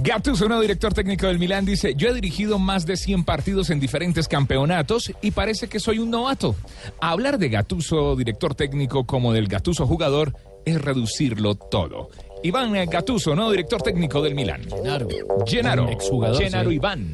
[0.00, 3.78] Gattuso, nuevo director técnico del Milán, dice, yo he dirigido más de 100 partidos en
[3.78, 6.56] diferentes campeonatos y parece que soy un novato.
[7.00, 12.10] Hablar de Gattuso, director técnico, como del Gattuso jugador, es reducirlo todo.
[12.42, 14.62] Iván Gattuso, nuevo director técnico del Milán.
[14.68, 15.08] Gennaro.
[15.46, 15.88] Gennaro.
[15.88, 16.76] Exjugador, Gennaro sí.
[16.76, 17.12] Iván.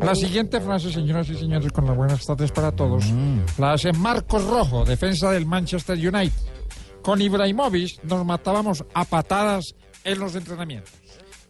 [0.00, 3.04] La siguiente frase, señoras y señores, con las buenas tardes para todos,
[3.58, 6.32] la hace Marcos Rojo, defensa del Manchester United.
[7.02, 10.92] Con Ibrahimovic nos matábamos a patadas en los entrenamientos.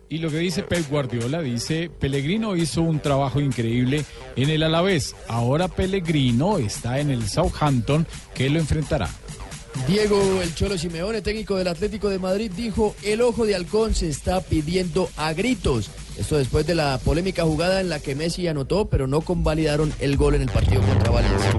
[0.09, 4.05] Y lo que dice Pep Guardiola, dice, Pellegrino hizo un trabajo increíble
[4.37, 5.17] en el Alavés.
[5.27, 9.09] Ahora Pellegrino está en el Southampton, que lo enfrentará.
[9.87, 14.09] Diego El Cholo Simeone, técnico del Atlético de Madrid, dijo, el ojo de halcón se
[14.09, 15.91] está pidiendo a gritos.
[16.19, 20.17] Esto después de la polémica jugada en la que Messi anotó, pero no convalidaron el
[20.17, 21.51] gol en el partido contra Valencia.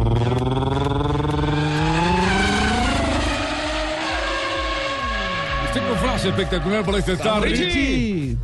[5.73, 8.37] Tengo frase espectacular para este tarde.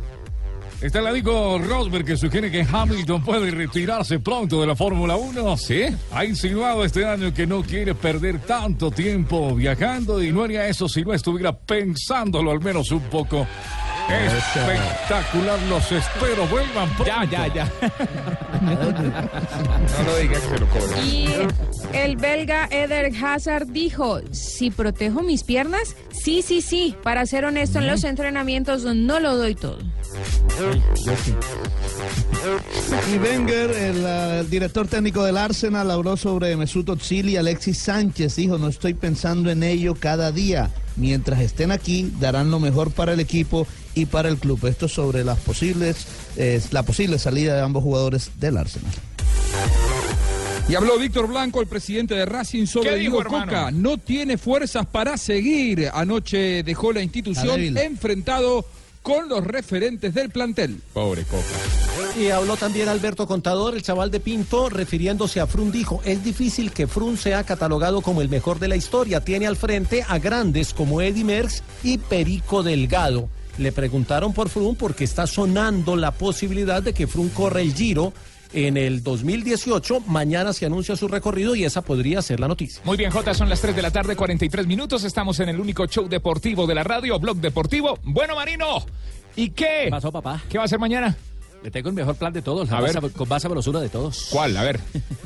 [0.80, 5.56] Está el amigo Rosberg que sugiere que Hamilton puede retirarse pronto de la Fórmula 1.
[5.58, 5.82] ¿Sí?
[6.10, 10.88] Ha insinuado este año que no quiere perder tanto tiempo viajando y no haría eso
[10.88, 13.46] si no estuviera pensándolo al menos un poco.
[14.10, 17.04] Espectacular, los espero, vuelvan pronto.
[17.06, 17.72] Ya, ya, ya.
[18.60, 21.02] no lo diga que se lo cobro.
[21.02, 21.28] Y
[21.92, 26.96] el belga Eder Hazard dijo, si protejo mis piernas, sí, sí, sí.
[27.02, 29.78] Para ser honesto, en los entrenamientos no lo doy todo.
[33.12, 38.36] Y Wenger, el, el director técnico del Arsenal, habló sobre Mesut Özil y Alexis Sánchez.
[38.36, 40.70] Dijo, no estoy pensando en ello cada día.
[41.00, 44.66] Mientras estén aquí, darán lo mejor para el equipo y para el club.
[44.66, 48.92] Esto sobre las posibles, eh, la posible salida de ambos jugadores del Arsenal.
[50.68, 53.40] Y habló Víctor Blanco, el presidente de Racing, sobre ¿Qué dijo, Diego?
[53.40, 53.70] Coca.
[53.72, 55.90] No tiene fuerzas para seguir.
[55.92, 58.66] Anoche dejó la institución enfrentado
[59.02, 60.80] con los referentes del plantel.
[60.92, 61.89] Pobre Coca.
[62.18, 66.72] Y habló también Alberto Contador, el chaval de Pinto, refiriéndose a Frun, dijo, es difícil
[66.72, 69.20] que Frun sea catalogado como el mejor de la historia.
[69.20, 73.28] Tiene al frente a grandes como Eddie Merckx y Perico Delgado.
[73.58, 78.12] Le preguntaron por Frun porque está sonando la posibilidad de que Frun corra el Giro
[78.52, 80.00] en el 2018.
[80.06, 82.82] Mañana se anuncia su recorrido y esa podría ser la noticia.
[82.84, 85.04] Muy bien, Jota, son las 3 de la tarde, 43 minutos.
[85.04, 87.98] Estamos en el único show deportivo de la radio, Blog Deportivo.
[88.02, 88.84] Bueno, Marino,
[89.36, 89.82] ¿y qué?
[89.84, 90.42] ¿Qué pasó, papá?
[90.48, 91.16] ¿Qué va a hacer mañana?
[91.62, 92.98] Le tengo el mejor plan de todos, la A ver.
[93.12, 94.28] con más sabrosura de todos.
[94.30, 94.56] ¿Cuál?
[94.56, 94.80] A ver.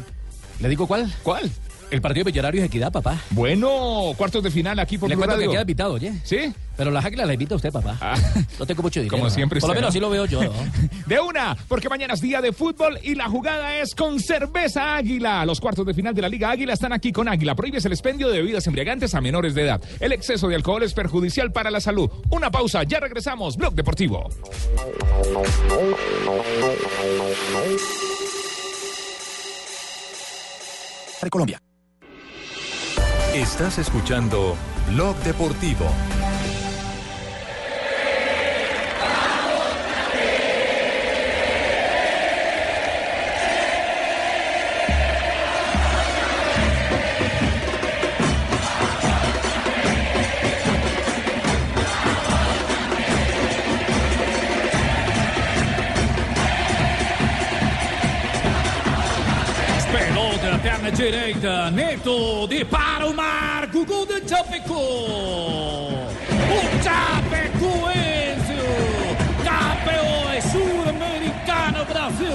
[0.61, 1.13] ¿Le digo cuál?
[1.23, 1.51] ¿Cuál?
[1.91, 3.21] El partido de Millonarios Equidad, papá.
[3.31, 6.13] Bueno, cuartos de final aquí por Le Blue cuento que queda invitado, oye.
[6.25, 6.53] ¿Sí?
[6.77, 7.97] Pero las águilas la invita usted, papá.
[8.01, 8.17] Ah.
[8.59, 9.13] No tengo mucho dinero.
[9.17, 9.31] Como ¿no?
[9.31, 9.89] siempre Por lo menos ¿no?
[9.91, 10.51] así lo veo yo, ¿no?
[11.07, 15.45] De una, porque mañana es día de fútbol y la jugada es con cerveza Águila.
[15.47, 17.55] Los cuartos de final de la Liga Águila están aquí con Águila.
[17.55, 19.81] Prohíbes el expendio de bebidas embriagantes a menores de edad.
[20.01, 22.11] El exceso de alcohol es perjudicial para la salud.
[22.31, 23.57] Una pausa, ya regresamos.
[23.57, 24.31] Blog Deportivo.
[31.31, 31.61] Colombia.
[33.35, 34.57] Estás escuchando
[34.93, 35.91] Blog Deportivo.
[60.95, 64.75] Direita, Neto de para o Marco, gol do Chapecó.
[64.75, 66.09] O
[66.83, 68.55] Chapecoense,
[69.45, 72.29] campeão sul-americano Brasil.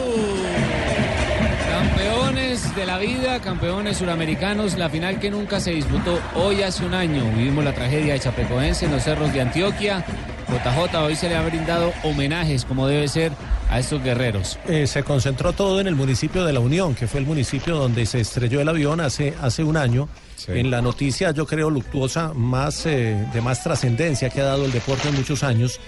[1.71, 6.93] Campeones de la vida, campeones suramericanos, la final que nunca se disputó hoy hace un
[6.93, 7.23] año.
[7.35, 10.03] Vivimos la tragedia de Chapecoense en los cerros de Antioquia.
[10.49, 13.31] JJ hoy se le ha brindado homenajes como debe ser
[13.69, 14.57] a estos guerreros.
[14.67, 18.05] Eh, se concentró todo en el municipio de La Unión, que fue el municipio donde
[18.05, 20.09] se estrelló el avión hace, hace un año.
[20.47, 24.71] En la noticia, yo creo, luctuosa, más eh, de más trascendencia que ha dado el
[24.71, 25.79] deporte en muchos años.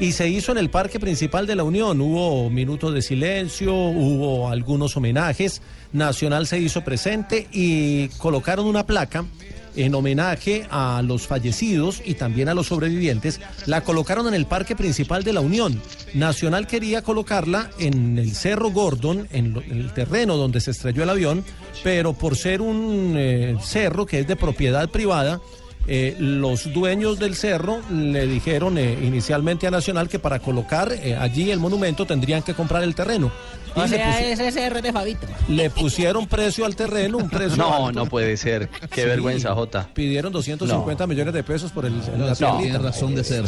[0.00, 2.00] Y se hizo en el parque principal de La Unión.
[2.00, 5.60] Hubo minutos de silencio, hubo algunos homenajes.
[5.92, 9.24] Nacional se hizo presente y colocaron una placa
[9.76, 14.76] en homenaje a los fallecidos y también a los sobrevivientes, la colocaron en el parque
[14.76, 15.80] principal de la Unión.
[16.14, 21.44] Nacional quería colocarla en el Cerro Gordon, en, el terreno donde se estrelló el avión,
[21.84, 25.40] pero por ser un eh, cerro que es de propiedad privada,
[25.88, 31.16] eh, los dueños del cerro le dijeron eh, inicialmente a Nacional que para colocar eh,
[31.16, 33.32] allí el monumento tendrían que comprar el terreno.
[33.74, 35.26] Y O le sea, ese de Fabito.
[35.48, 38.00] le pusieron precio al terreno, un precio No, alto.
[38.00, 38.68] no puede ser.
[38.90, 39.06] Qué Sí.
[39.08, 39.88] vergüenza, Jota.
[39.94, 42.78] Pidieron 250 millones de pesos por el, la tiene tierrita.
[42.78, 43.44] razón de ser.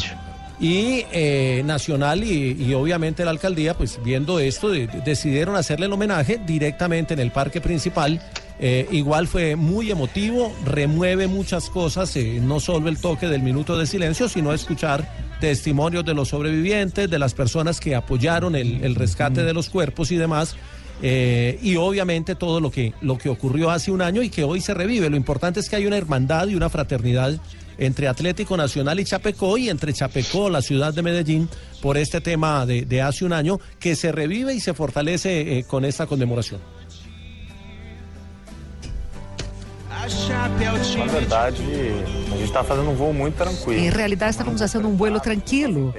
[0.60, 5.86] Y eh, Nacional y, y obviamente la alcaldía, pues viendo esto, de- de- decidieron hacerle
[5.86, 8.20] el homenaje directamente en el parque principal.
[8.62, 13.78] Eh, igual fue muy emotivo, remueve muchas cosas, eh, no solo el toque del minuto
[13.78, 15.08] de silencio, sino escuchar
[15.40, 20.12] testimonios de los sobrevivientes, de las personas que apoyaron el, el rescate de los cuerpos
[20.12, 20.56] y demás.
[21.02, 24.60] eh, y obviamente todo lo que, lo que ocurrió hace un año y que hoy
[24.60, 25.08] se revive.
[25.08, 27.40] Lo importante es que hay una hermandad y una fraternidad
[27.78, 31.48] entre Atlético Nacional y Chapecó y entre Chapecó, la ciudad de Medellín,
[31.80, 35.64] por este tema de, de hace un año que se revive y se fortalece eh,
[35.64, 36.60] con esta conmemoración.
[40.98, 43.78] Na verdade, a gente está fazendo um voo muito tranquilo.
[43.80, 45.94] Em realidade, estávamos fazendo um vuelo tranquilo.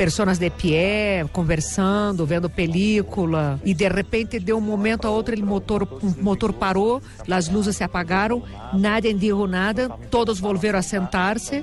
[0.00, 5.44] Pessoas de pé, conversando, vendo película, e de repente, de um momento a outro, o
[5.44, 5.86] motor,
[6.18, 8.42] motor parou, as luzes se apagaram,
[8.72, 11.62] nadie dijo nada, todos volveram a sentar-se,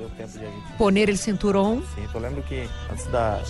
[0.78, 1.82] poner o cinturão.
[2.14, 2.22] Eu
[3.12, 3.42] da,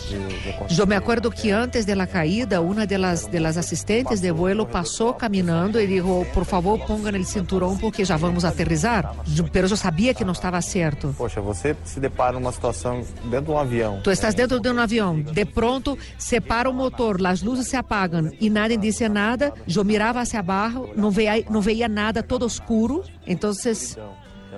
[0.86, 4.66] me acuerdo que antes de la caída, uma de las, de las assistentes de vuelo
[4.66, 9.14] passou caminhando e disse, por favor, pongan el cinturão porque já vamos aterrizar.
[9.52, 11.14] Pero eu sabia que não estava certo.
[11.18, 14.00] Poxa, você se depara numa situação dentro de um avião.
[14.02, 17.75] Tu estás dentro de um avião, de pronto se para o motor, as luzes se
[17.75, 19.53] apagam e nadie disse nada.
[19.73, 23.03] Eu mirava hacia abaixo, não veia, não veia nada, todo escuro.
[23.25, 23.51] Então,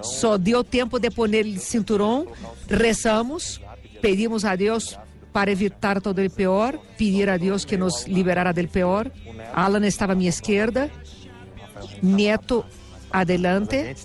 [0.02, 2.28] só deu tempo de poner o cinturão,
[2.70, 3.60] rezamos,
[4.02, 4.98] pedimos a Deus
[5.34, 9.12] para evitar todo o pior, pedir a Deus que nos liberara del pior.
[9.54, 10.90] Alan estava à minha esquerda,
[12.02, 12.66] Neto
[13.12, 13.96] adelante.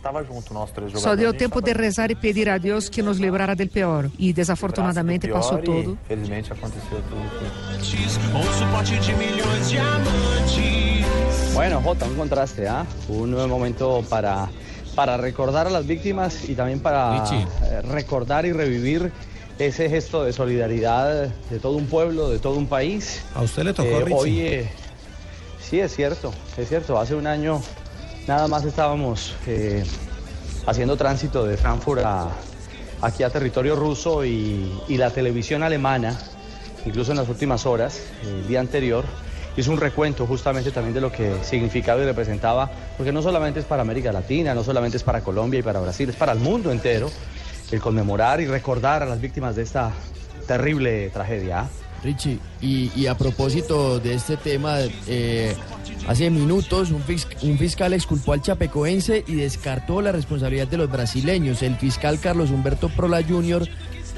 [0.97, 4.11] Só deu tempo de rezar e pedir a Deus que nos librara del pior.
[4.19, 5.99] E desafortunadamente passou tudo.
[6.09, 8.37] Felizmente aconteceu tudo.
[8.37, 11.05] Ouço pote de milhões de amantes.
[11.55, 12.85] Bueno, Jota, un contraste, ¿ah?
[13.09, 14.49] Un nuevo momento para,
[14.95, 19.13] para recordar a las víctimas y también para eh, recordar y revivir
[19.59, 23.23] ese gesto de solidaridad de todo un pueblo, de todo un país.
[23.37, 24.15] A usted le tocó, Eh, Richie.
[24.19, 24.69] Hoy, eh,
[25.61, 26.99] sí, es cierto, es cierto.
[26.99, 27.63] Hace un año
[28.27, 29.85] nada más estábamos eh,
[30.67, 32.29] haciendo tránsito de Frankfurt a,
[33.03, 36.19] aquí a territorio ruso y, la televisión alemana,
[36.87, 39.05] incluso en las últimas horas, el día anterior,
[39.57, 43.67] hizo un recuento justamente también de lo que significaba y representaba, porque no solamente es
[43.67, 46.73] para América Latina, no solamente es para Colombia y para Brasil, es para el mundo
[46.73, 47.11] entero
[47.71, 49.93] el conmemorar y recordar a las víctimas de esta
[50.47, 51.61] terrible tragedia.
[51.61, 51.69] ¿ah?
[52.05, 54.77] Richie, y, a propósito de este tema,
[55.09, 55.55] eh,
[56.07, 60.91] hace minutos un, fis- un fiscal exculpó al chapecoense y descartó la responsabilidad de los
[60.91, 61.63] brasileños.
[61.63, 63.67] El fiscal Carlos Humberto Prola Jr.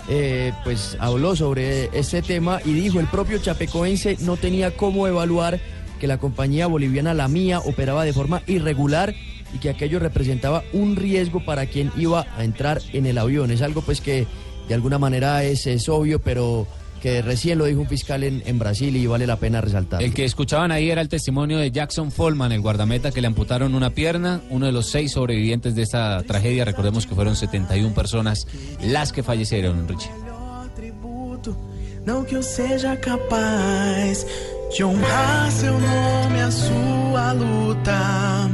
[0.09, 5.59] eh, pues habló sobre este tema y dijo el propio chapecoense no tenía cómo evaluar
[6.01, 9.15] que la compañía boliviana La Mía operaba de forma irregular
[9.55, 13.51] y que aquello representaba un riesgo para quien iba a entrar en el avión.
[13.51, 14.27] Es algo pues que
[14.69, 16.67] de alguna manera es obvio, pero
[17.01, 20.03] que recién lo dijo un fiscal en, en Brasil y vale la pena resaltar.
[20.03, 23.75] El que escuchaban ahí era el testimonio de Jackson Follman, el guardameta que le amputaron
[23.75, 26.65] una pierna, uno de los seis sobrevivientes de esta tragedia.
[26.65, 28.47] Recordemos que fueron 71 personas
[28.83, 30.11] las que fallecieron, Richie.
[30.75, 31.57] tributo,
[32.05, 34.27] não que eu seja capaz
[34.75, 38.51] de honrar seu nome, a sua luta,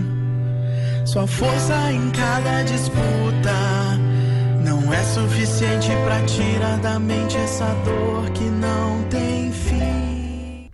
[1.05, 4.12] sua força em cada disputa.
[4.65, 10.71] Não é suficiente pra tirar da mente essa dor que não tem fim.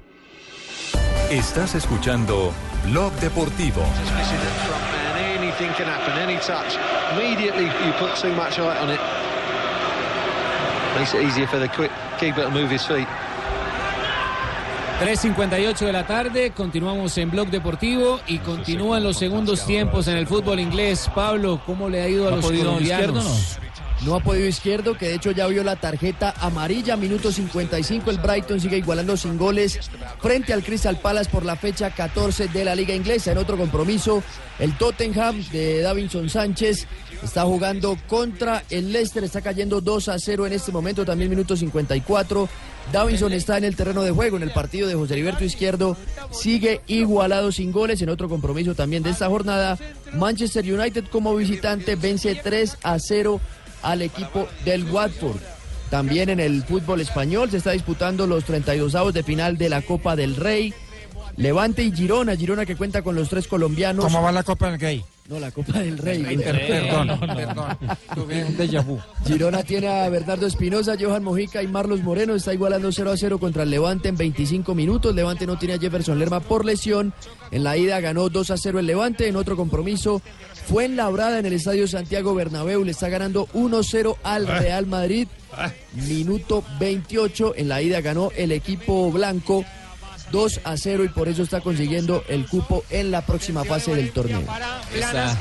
[1.30, 2.52] Estás escuchando
[2.84, 3.80] Blog Deportivo.
[3.80, 6.76] And anything can happen, any touch.
[7.12, 9.00] Immediately you put too much height on it.
[10.98, 13.08] Makes it easier for the quick keeper to move his feet.
[15.00, 20.26] 3.58 de la tarde, continuamos en Blog Deportivo y continúan los segundos tiempos en el
[20.26, 21.08] fútbol inglés.
[21.14, 23.60] Pablo, ¿cómo le ha ido a ¿No ha los colombianos?
[24.06, 28.10] No ha podido izquierdo, que de hecho ya vio la tarjeta amarilla, minuto 55.
[28.10, 29.80] El Brighton sigue igualando sin goles
[30.20, 33.32] frente al Crystal Palace por la fecha 14 de la Liga Inglesa.
[33.32, 34.22] En otro compromiso,
[34.60, 36.86] el Tottenham de Davinson Sánchez
[37.22, 41.56] está jugando contra el Leicester, está cayendo 2 a 0 en este momento, también minuto
[41.56, 42.48] 54.
[42.92, 45.96] Davinson está en el terreno de juego en el partido de José Heriberto Izquierdo,
[46.30, 48.00] sigue igualado sin goles.
[48.00, 49.76] En otro compromiso también de esta jornada,
[50.14, 53.40] Manchester United como visitante vence 3 a 0
[53.82, 55.38] al equipo del Watford.
[55.90, 59.82] También en el fútbol español se está disputando los 32 avos de final de la
[59.82, 60.74] Copa del Rey.
[61.36, 64.04] Levante y Girona, Girona que cuenta con los tres colombianos.
[64.04, 65.04] ¿Cómo va la Copa del Gay?
[65.28, 66.22] No, la Copa del Rey.
[66.36, 67.76] Per- Perdón, perdón.
[68.14, 68.98] Tuve un déjà vu.
[69.26, 72.34] Girona tiene a Bernardo Espinosa, Johan Mojica y Marlos Moreno.
[72.34, 75.14] Está igualando 0 a 0 contra el Levante en 25 minutos.
[75.14, 77.12] Levante no tiene a Jefferson Lerma por lesión.
[77.50, 79.28] En la ida ganó 2 a 0 el Levante.
[79.28, 80.22] En otro compromiso
[80.68, 82.84] fue en Labrada en el Estadio Santiago Bernabéu.
[82.84, 85.26] Le está ganando 1-0 al Real Madrid.
[86.06, 87.54] Minuto 28.
[87.56, 89.64] En la ida ganó el equipo blanco
[90.30, 94.10] 2 a 0 y por eso está consiguiendo el cupo en la próxima fase del
[94.12, 94.42] torneo.
[94.94, 95.36] Está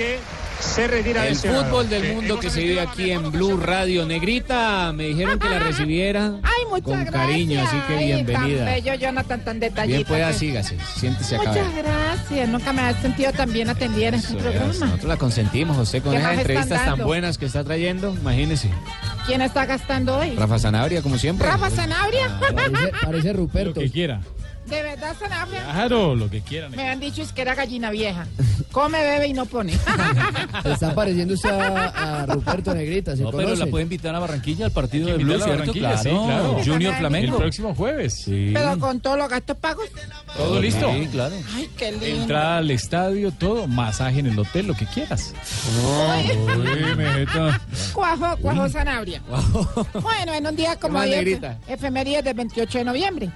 [0.60, 4.06] se retira el fútbol del mundo que se vive aquí en Blue Radio.
[4.06, 7.12] Negrita, me dijeron que la recibiera Ay, con gracias.
[7.12, 8.66] cariño, así que Ay, bienvenida.
[8.66, 9.98] Tan bello, Jonathan, tan detallista.
[9.98, 11.50] Bien pueda, que- sígase, siéntese acá.
[11.50, 12.50] Muchas gracias.
[12.50, 14.74] Nunca me has sentido tan bien atendida en este Eso es, programa.
[14.86, 18.14] Nosotros la consentimos, José, con ¿Qué esas entrevistas tan buenas que está trayendo.
[18.20, 18.70] Imagínese.
[19.26, 20.36] ¿Quién está gastando hoy?
[20.36, 21.48] Rafa Zanabria, como siempre.
[21.48, 22.40] Rafa Sanabria.
[22.40, 23.80] Parece, parece Ruperto.
[23.80, 24.22] Lo que quiera.
[24.68, 25.64] ¿De verdad, Sanabria?
[25.64, 26.72] Claro, lo que quieran.
[26.72, 28.28] Me han dicho es que era gallina vieja.
[28.72, 29.74] Come, bebe y no pone.
[30.64, 33.66] Se está pareciendo usted a, a Ruperto Negrita, ¿se No, pero conoce?
[33.66, 35.72] la puede invitar a Barranquilla al partido de Blue, ¿cierto?
[35.72, 36.58] Claro, sí, claro.
[36.66, 37.38] Junior El Flamengo.
[37.38, 38.22] próximo jueves.
[38.26, 38.52] Sí.
[38.54, 39.86] Pero con todos los gastos pagos.
[40.36, 40.92] Todo listo.
[40.94, 41.36] Sí, claro.
[41.56, 42.22] Ay, qué lindo.
[42.24, 45.34] Entrada al estadio, todo, masaje en el hotel, lo que quieras.
[45.82, 47.62] Uy, mijita.
[47.94, 49.22] Cuajo, cuajo Sanabria.
[50.02, 51.58] Bueno, en un día como hoy, negrita?
[51.68, 53.32] efemérides del 28 de noviembre.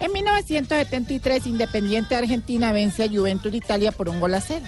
[0.00, 4.64] En 1973, Independiente de Argentina vence a Juventus de Italia por un gol a cero.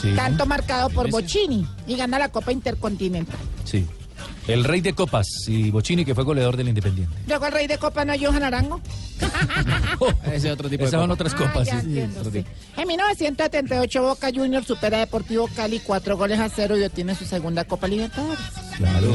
[0.00, 0.12] Sí.
[0.14, 1.10] Tanto marcado por.
[1.10, 3.38] Bochini y gana la Copa Intercontinental.
[3.64, 3.86] Sí.
[4.46, 7.14] El rey de copas y Bochini, que fue goleador del Independiente.
[7.26, 8.80] Luego el rey de Copa no es Johan Arango.
[10.32, 11.66] Ese otro tipo Esas son otras Ah, copas.
[11.66, 12.38] ya sí, sí, entiendo, otro sí.
[12.38, 12.50] tipo.
[12.76, 17.24] En 1978 Boca Juniors supera a Deportivo Cali cuatro goles a cero y obtiene su
[17.24, 18.38] segunda Copa Libertadores.
[18.76, 19.14] Claro.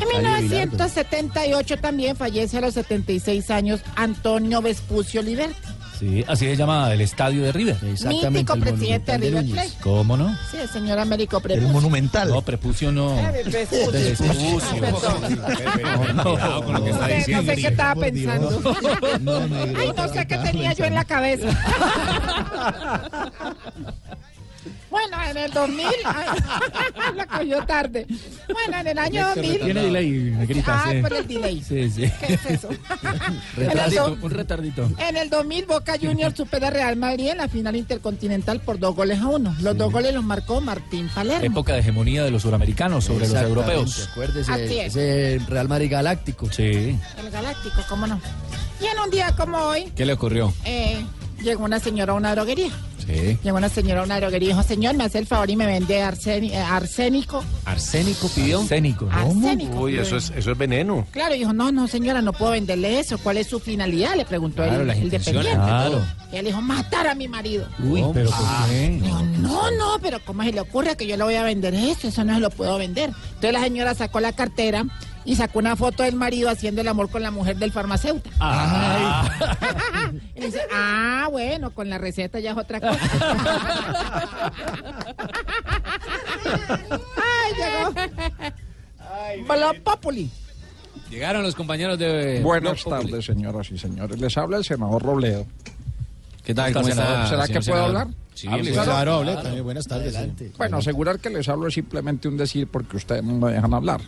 [0.00, 5.56] En 1978 también fallece a los 76 años Antonio Vespucio Liberti,
[5.98, 7.76] Sí, así se llama el estadio de River.
[7.82, 9.72] mítico presidente de River Plate.
[9.82, 10.36] ¿Cómo no?
[10.50, 11.68] Sí, el señor Américo El Prepucio.
[11.72, 12.28] monumental.
[12.28, 13.18] No, prepucio no.
[13.18, 13.24] Eh.
[13.26, 13.32] Ah,
[14.80, 15.36] perdón.
[16.22, 17.42] Cuidado con lo que está No sé- diciendo.
[17.42, 18.48] No sé qué estaba pensando.
[19.76, 21.48] Ay, no sé qué tenía yo en la cabeza.
[25.00, 26.26] Bueno, en el 2000, ay,
[27.16, 28.06] la cogió tarde.
[28.52, 29.60] Bueno, en el año 2000.
[29.60, 31.00] Tiene delay, negrita, Ah, sí.
[31.00, 31.62] por el delay.
[31.62, 32.10] Sí, sí.
[32.26, 32.68] ¿Qué es eso?
[33.56, 34.90] Retardito, un retardito.
[34.98, 38.94] En el 2000, Boca Juniors supera a Real Madrid en la final intercontinental por dos
[38.94, 39.54] goles a uno.
[39.60, 41.44] Los dos goles los marcó Martín Palermo.
[41.44, 44.08] Época de hegemonía de los suramericanos sobre los europeos.
[44.12, 44.96] Acuérdese, Así es.
[44.96, 46.50] ese Real Madrid Galáctico.
[46.50, 46.98] Sí.
[47.18, 48.20] El Galáctico, ¿cómo no?
[48.80, 50.52] Y en un día como hoy, ¿Qué le ocurrió?
[50.64, 51.04] eh,
[51.42, 52.70] llegó una señora a una droguería.
[53.08, 53.38] Sí.
[53.42, 55.64] Llegó una señora a una droguería y dijo, señor, me hace el favor y me
[55.64, 57.42] vende eh, arsénico.
[57.64, 58.60] ¿Arsénico pidió?
[58.60, 59.08] Arsénico.
[59.10, 59.80] Arsénico.
[59.80, 61.06] Uy, eso es, eso es veneno.
[61.10, 63.16] Claro, dijo, no, no, señora, no puedo venderle eso.
[63.16, 64.14] ¿Cuál es su finalidad?
[64.14, 65.52] Le preguntó Claro, el, dependiente.
[65.52, 66.04] Claro.
[66.30, 67.66] Y él dijo, matar a mi marido.
[67.82, 69.00] Uy, pero ¿por qué?
[69.02, 72.08] Dijo, no, no, pero ¿cómo se le ocurre que yo le voy a vender eso?
[72.08, 73.10] Eso no se lo puedo vender.
[73.28, 74.84] Entonces la señora sacó la cartera
[75.28, 78.34] y sacó una foto del marido haciendo el amor con la mujer del farmacéutico.
[80.34, 82.98] Y dice, ah, bueno, con la receta ya es otra cosa.
[87.18, 87.52] Ay,
[89.44, 89.74] llegó.
[89.84, 90.30] Populi.
[91.10, 92.40] Llegaron los compañeros de...
[92.40, 93.10] Buenas Populi.
[93.10, 94.18] tardes, señoras y señores.
[94.18, 95.44] Les habla el senador Robledo.
[96.42, 96.68] ¿Qué tal?
[96.68, 97.24] ¿Está, ¿Cómo senador?
[97.24, 98.08] está, ¿Será que puedo hablar?
[98.32, 98.92] Sí, Hable, claro.
[98.92, 99.14] claro.
[99.16, 100.16] hable, también buenas tardes.
[100.56, 104.00] Bueno, asegurar que les hablo es simplemente un decir porque ustedes no me dejan hablar.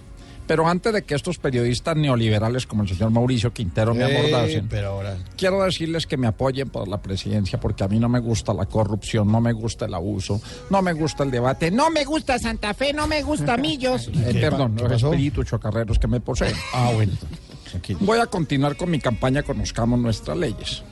[0.51, 4.89] Pero antes de que estos periodistas neoliberales como el señor Mauricio Quintero me abordasen, pero
[4.89, 5.17] ahora.
[5.37, 8.67] quiero decirles que me apoyen por la presidencia porque a mí no me gusta la
[8.67, 12.75] corrupción, no me gusta el abuso, no me gusta el debate, no me gusta Santa
[12.75, 14.09] Fe, no me gusta Millos.
[14.13, 16.57] eh, perdón, los espíritus chocarreros que me poseen.
[16.75, 17.13] Ah, bueno.
[17.71, 18.01] Tranquilo.
[18.03, 20.83] Voy a continuar con mi campaña Conozcamos nuestras leyes.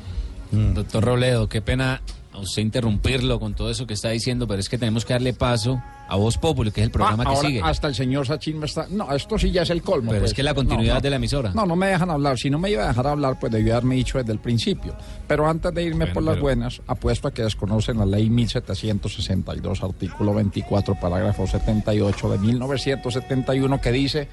[0.52, 2.00] Doctor Robledo, qué pena
[2.38, 5.32] a usted interrumpirlo con todo eso que está diciendo, pero es que tenemos que darle
[5.32, 7.60] paso a Voz Populi, que es el programa Ah, que ahora sigue.
[7.62, 8.86] hasta el señor Sachin me está...
[8.88, 10.10] No, esto sí ya es el colmo.
[10.10, 10.30] Pero pues.
[10.32, 11.02] es que la continuidad No, no.
[11.02, 11.50] de la emisora.
[11.54, 12.38] No, no me dejan hablar.
[12.38, 14.96] Si no me iba a dejar hablar, pues debió haberme dicho desde el principio.
[15.26, 18.30] Pero antes de irme Bueno, por las pero- buenas, apuesto a que desconocen la ley
[18.30, 24.28] 1762, artículo 24, parágrafo 78 de 1971, que dice,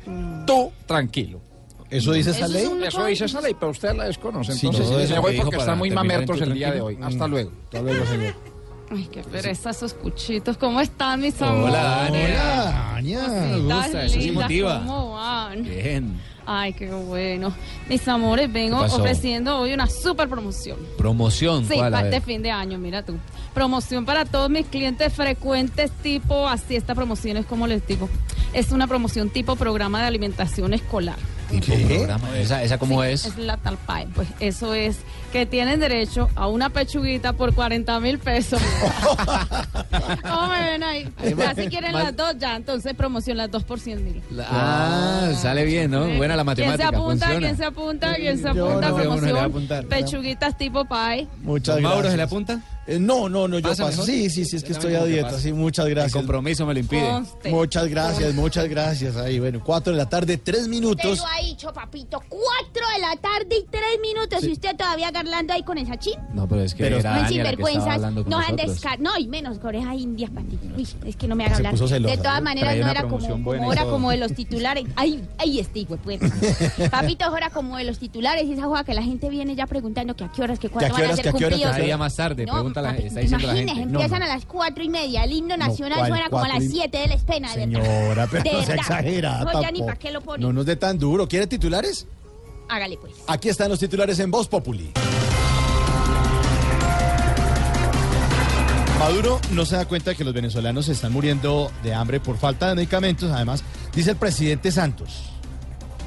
[0.46, 1.42] tú tranquilo.
[1.98, 2.68] ¿Eso dice esa ley?
[2.86, 4.56] Eso dice esa ley, pero ustedes la desconocen.
[4.56, 6.98] Sí, Entonces, eso me voy porque están muy mamertos el día de hoy.
[7.02, 7.32] Hasta Mm.
[7.32, 7.52] luego.
[7.66, 8.34] Hasta luego, señor.
[8.92, 10.58] Ay, qué pereza esos cuchitos.
[10.58, 12.38] ¿Cómo están mis Hola, amores?
[12.38, 12.44] Dania.
[12.44, 13.20] Dania.
[13.20, 14.78] Cositas gusta, eso sí motiva.
[14.80, 15.64] ¿Cómo van?
[15.64, 16.22] Bien.
[16.46, 17.52] Ay, qué bueno.
[17.90, 20.78] Mis amores, vengo ofreciendo hoy una super promoción.
[20.98, 21.66] Promoción.
[21.68, 22.12] Sí, ¿cuál?
[22.12, 23.16] De fin de año, mira tú.
[23.56, 28.08] Promoción para todos mis clientes frecuentes, tipo, así esta promoción es como les digo.
[28.54, 31.18] Es una promoción tipo programa de alimentación escolar.
[31.50, 32.38] Tipo programa.
[32.38, 33.26] ¿Esa, esa cómo es?
[33.26, 34.08] Es la talpay.
[34.08, 34.98] Pues eso es
[35.32, 38.62] que tienen derecho a una pechuguita por 40 mil pesos.
[40.24, 41.10] ¿Cómo me ven ahí?
[41.38, 44.22] Ya si quieren Más- las dos, ya entonces promoción las dos por 100 mil.
[44.50, 46.08] Ah, sale bien, ¿no?
[46.18, 46.88] Buena la ¿Quién se matemática.
[46.90, 47.26] apunta?
[47.28, 47.40] funciona.
[47.40, 48.16] ¿Quién se apunta?
[48.16, 48.90] ¿Quién se Yo apunta?
[48.90, 49.38] no, a promoción.
[49.38, 49.86] apuntar.
[49.86, 51.28] Pechuguitas tipo pie.
[51.42, 51.84] Muchas ¿Don gracias.
[51.84, 52.60] Mauro se le apunta?
[52.88, 54.04] Eh, no, no, no, yo ¿Pasa paso.
[54.04, 56.14] Sí, sí, sí, es que estoy a dieta, sí, muchas El gracias.
[56.14, 57.10] compromiso me lo impide.
[57.10, 57.50] Conste.
[57.50, 59.16] Muchas gracias, muchas gracias.
[59.18, 61.18] Ahí, bueno, cuatro de la tarde, tres Usted minutos.
[61.18, 62.22] lo ha dicho, papito.
[62.30, 64.44] Cuatro de la tarde y tres minutos.
[64.44, 66.14] Y usted todavía garlando ahí con esa chin.
[66.34, 68.00] No, pero es que Pero- era sinvergüenzas.
[68.28, 68.56] No han
[69.00, 70.68] No, y menos con orejas indias, patito.
[70.78, 71.74] Uy, es que no me haga hablar.
[71.76, 73.28] de todas maneras, no era como,
[73.90, 74.86] como de los titulares.
[74.96, 76.20] Ay, ay, este hijo, pues.
[76.92, 78.46] Papito, es hora como de los titulares.
[78.46, 80.86] Y esa joda que la gente viene ya preguntando que a qué horas, que cuándo
[80.88, 81.62] ¿Que a qué van a horas, ser que a qué horas, cumplidos.
[81.62, 83.94] que a Cada día más tarde, No, pregunta la, papi, está diciendo la imagines, gente.
[83.94, 84.32] empiezan No, no.
[84.32, 85.24] a las cuatro y media.
[85.24, 87.50] El himno nacional ¿cuál suena como a las siete de la espena.
[87.54, 90.44] Señora, pero no No, ya ni para qué lo pone.
[90.44, 91.28] No nos dé tan duro.
[91.28, 92.08] ¿Quiere titulares?
[92.70, 93.14] Hágale, pues.
[93.28, 94.92] Aquí están los titulares en Voz Populi.
[99.00, 102.38] Maduro no se da cuenta de que los venezolanos se están muriendo de hambre por
[102.38, 103.32] falta de medicamentos.
[103.32, 103.64] Además,
[103.94, 105.35] dice el presidente Santos.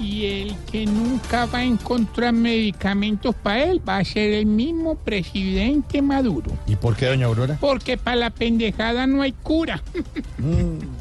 [0.00, 4.94] Y el que nunca va a encontrar medicamentos para él va a ser el mismo
[4.94, 6.52] presidente Maduro.
[6.66, 7.58] ¿Y por qué, doña Aurora?
[7.60, 9.82] Porque para la pendejada no hay cura.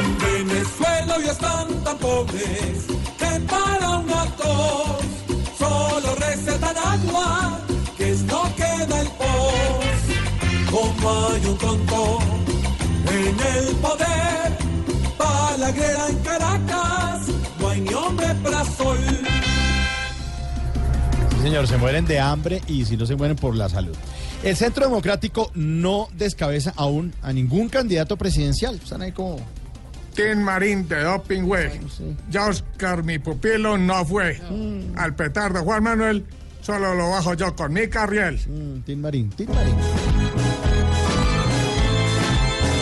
[0.00, 2.86] En Venezuela hoy están tan pobres
[3.18, 5.04] que para una tos
[5.58, 7.58] solo recetan agua,
[7.96, 10.00] que es lo que da el pos.
[10.70, 12.18] Como hay un tonto
[13.08, 14.49] en el poder,
[15.60, 17.28] palagrera en Caracas,
[17.60, 18.98] no hay ni hombre para sol.
[21.30, 23.94] Sí, señor, se mueren de hambre y si no se mueren por la salud.
[24.42, 28.76] El Centro Democrático no descabeza aún a ningún candidato presidencial.
[28.76, 29.36] Están ahí como...
[30.14, 31.80] Tim Marín de Doping Way.
[32.30, 34.40] Ya Oscar, mi pupilo, no fue.
[34.96, 36.24] Al petardo Juan Manuel,
[36.62, 38.40] solo lo bajo yo con mi carriel.
[38.86, 40.09] Tim Marín, Tim Marín.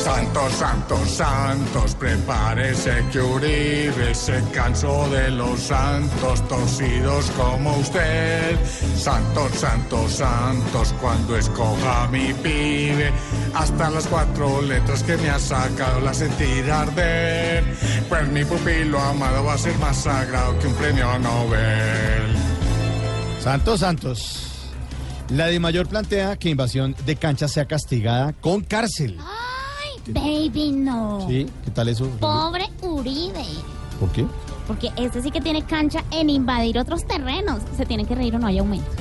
[0.08, 8.56] Santos, santos, santos, prepárese que Uribe se cansó de los santos torcidos como usted.
[8.96, 13.12] Santos, santos, santos, cuando escoja a mi pibe,
[13.54, 17.62] hasta las cuatro letras que me ha sacado la sentir arder.
[18.08, 22.34] Pues mi pupilo amado va a ser más sagrado que un premio Nobel.
[23.40, 24.72] Santos, Santos.
[25.28, 29.18] La de mayor plantea que invasión de cancha sea castigada con cárcel.
[30.08, 31.26] Baby, no.
[31.28, 31.46] ¿Sí?
[31.64, 32.08] ¿Qué tal eso?
[32.20, 33.44] Pobre Uribe.
[34.00, 34.26] ¿Por qué?
[34.66, 37.62] Porque este sí que tiene cancha en invadir otros terrenos.
[37.76, 38.90] Se tiene que reír o no hay aumento.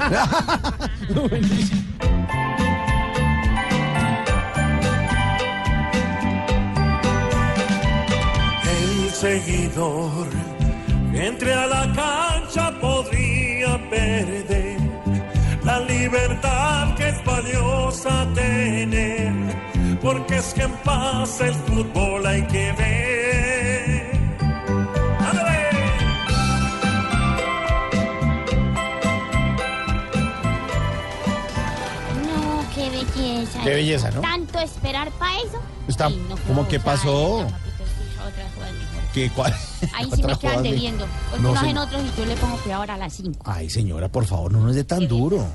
[8.64, 10.28] El seguidor
[11.12, 14.78] que entre a la cancha podría perder
[15.68, 19.34] la libertad que es valiosa tener,
[20.08, 24.38] porque es que en paz el fútbol hay que ver.
[25.20, 25.70] ¡Ándale!
[32.26, 33.60] No, qué belleza.
[33.62, 34.22] Qué belleza, ¿no?
[34.22, 35.62] Tanto esperar para eso.
[35.90, 37.46] Está, Sí, no ¿Cómo que pasó?
[37.46, 37.68] papito.
[39.14, 39.54] ¿Qué, cuál?
[39.94, 41.06] Ahí sí me quedan debiendo.
[41.32, 43.40] Porque No, hacen otros y yo le pongo cuidado ahora a las 5.
[43.44, 45.46] Ay, señora, por favor, no nos dé tan duro.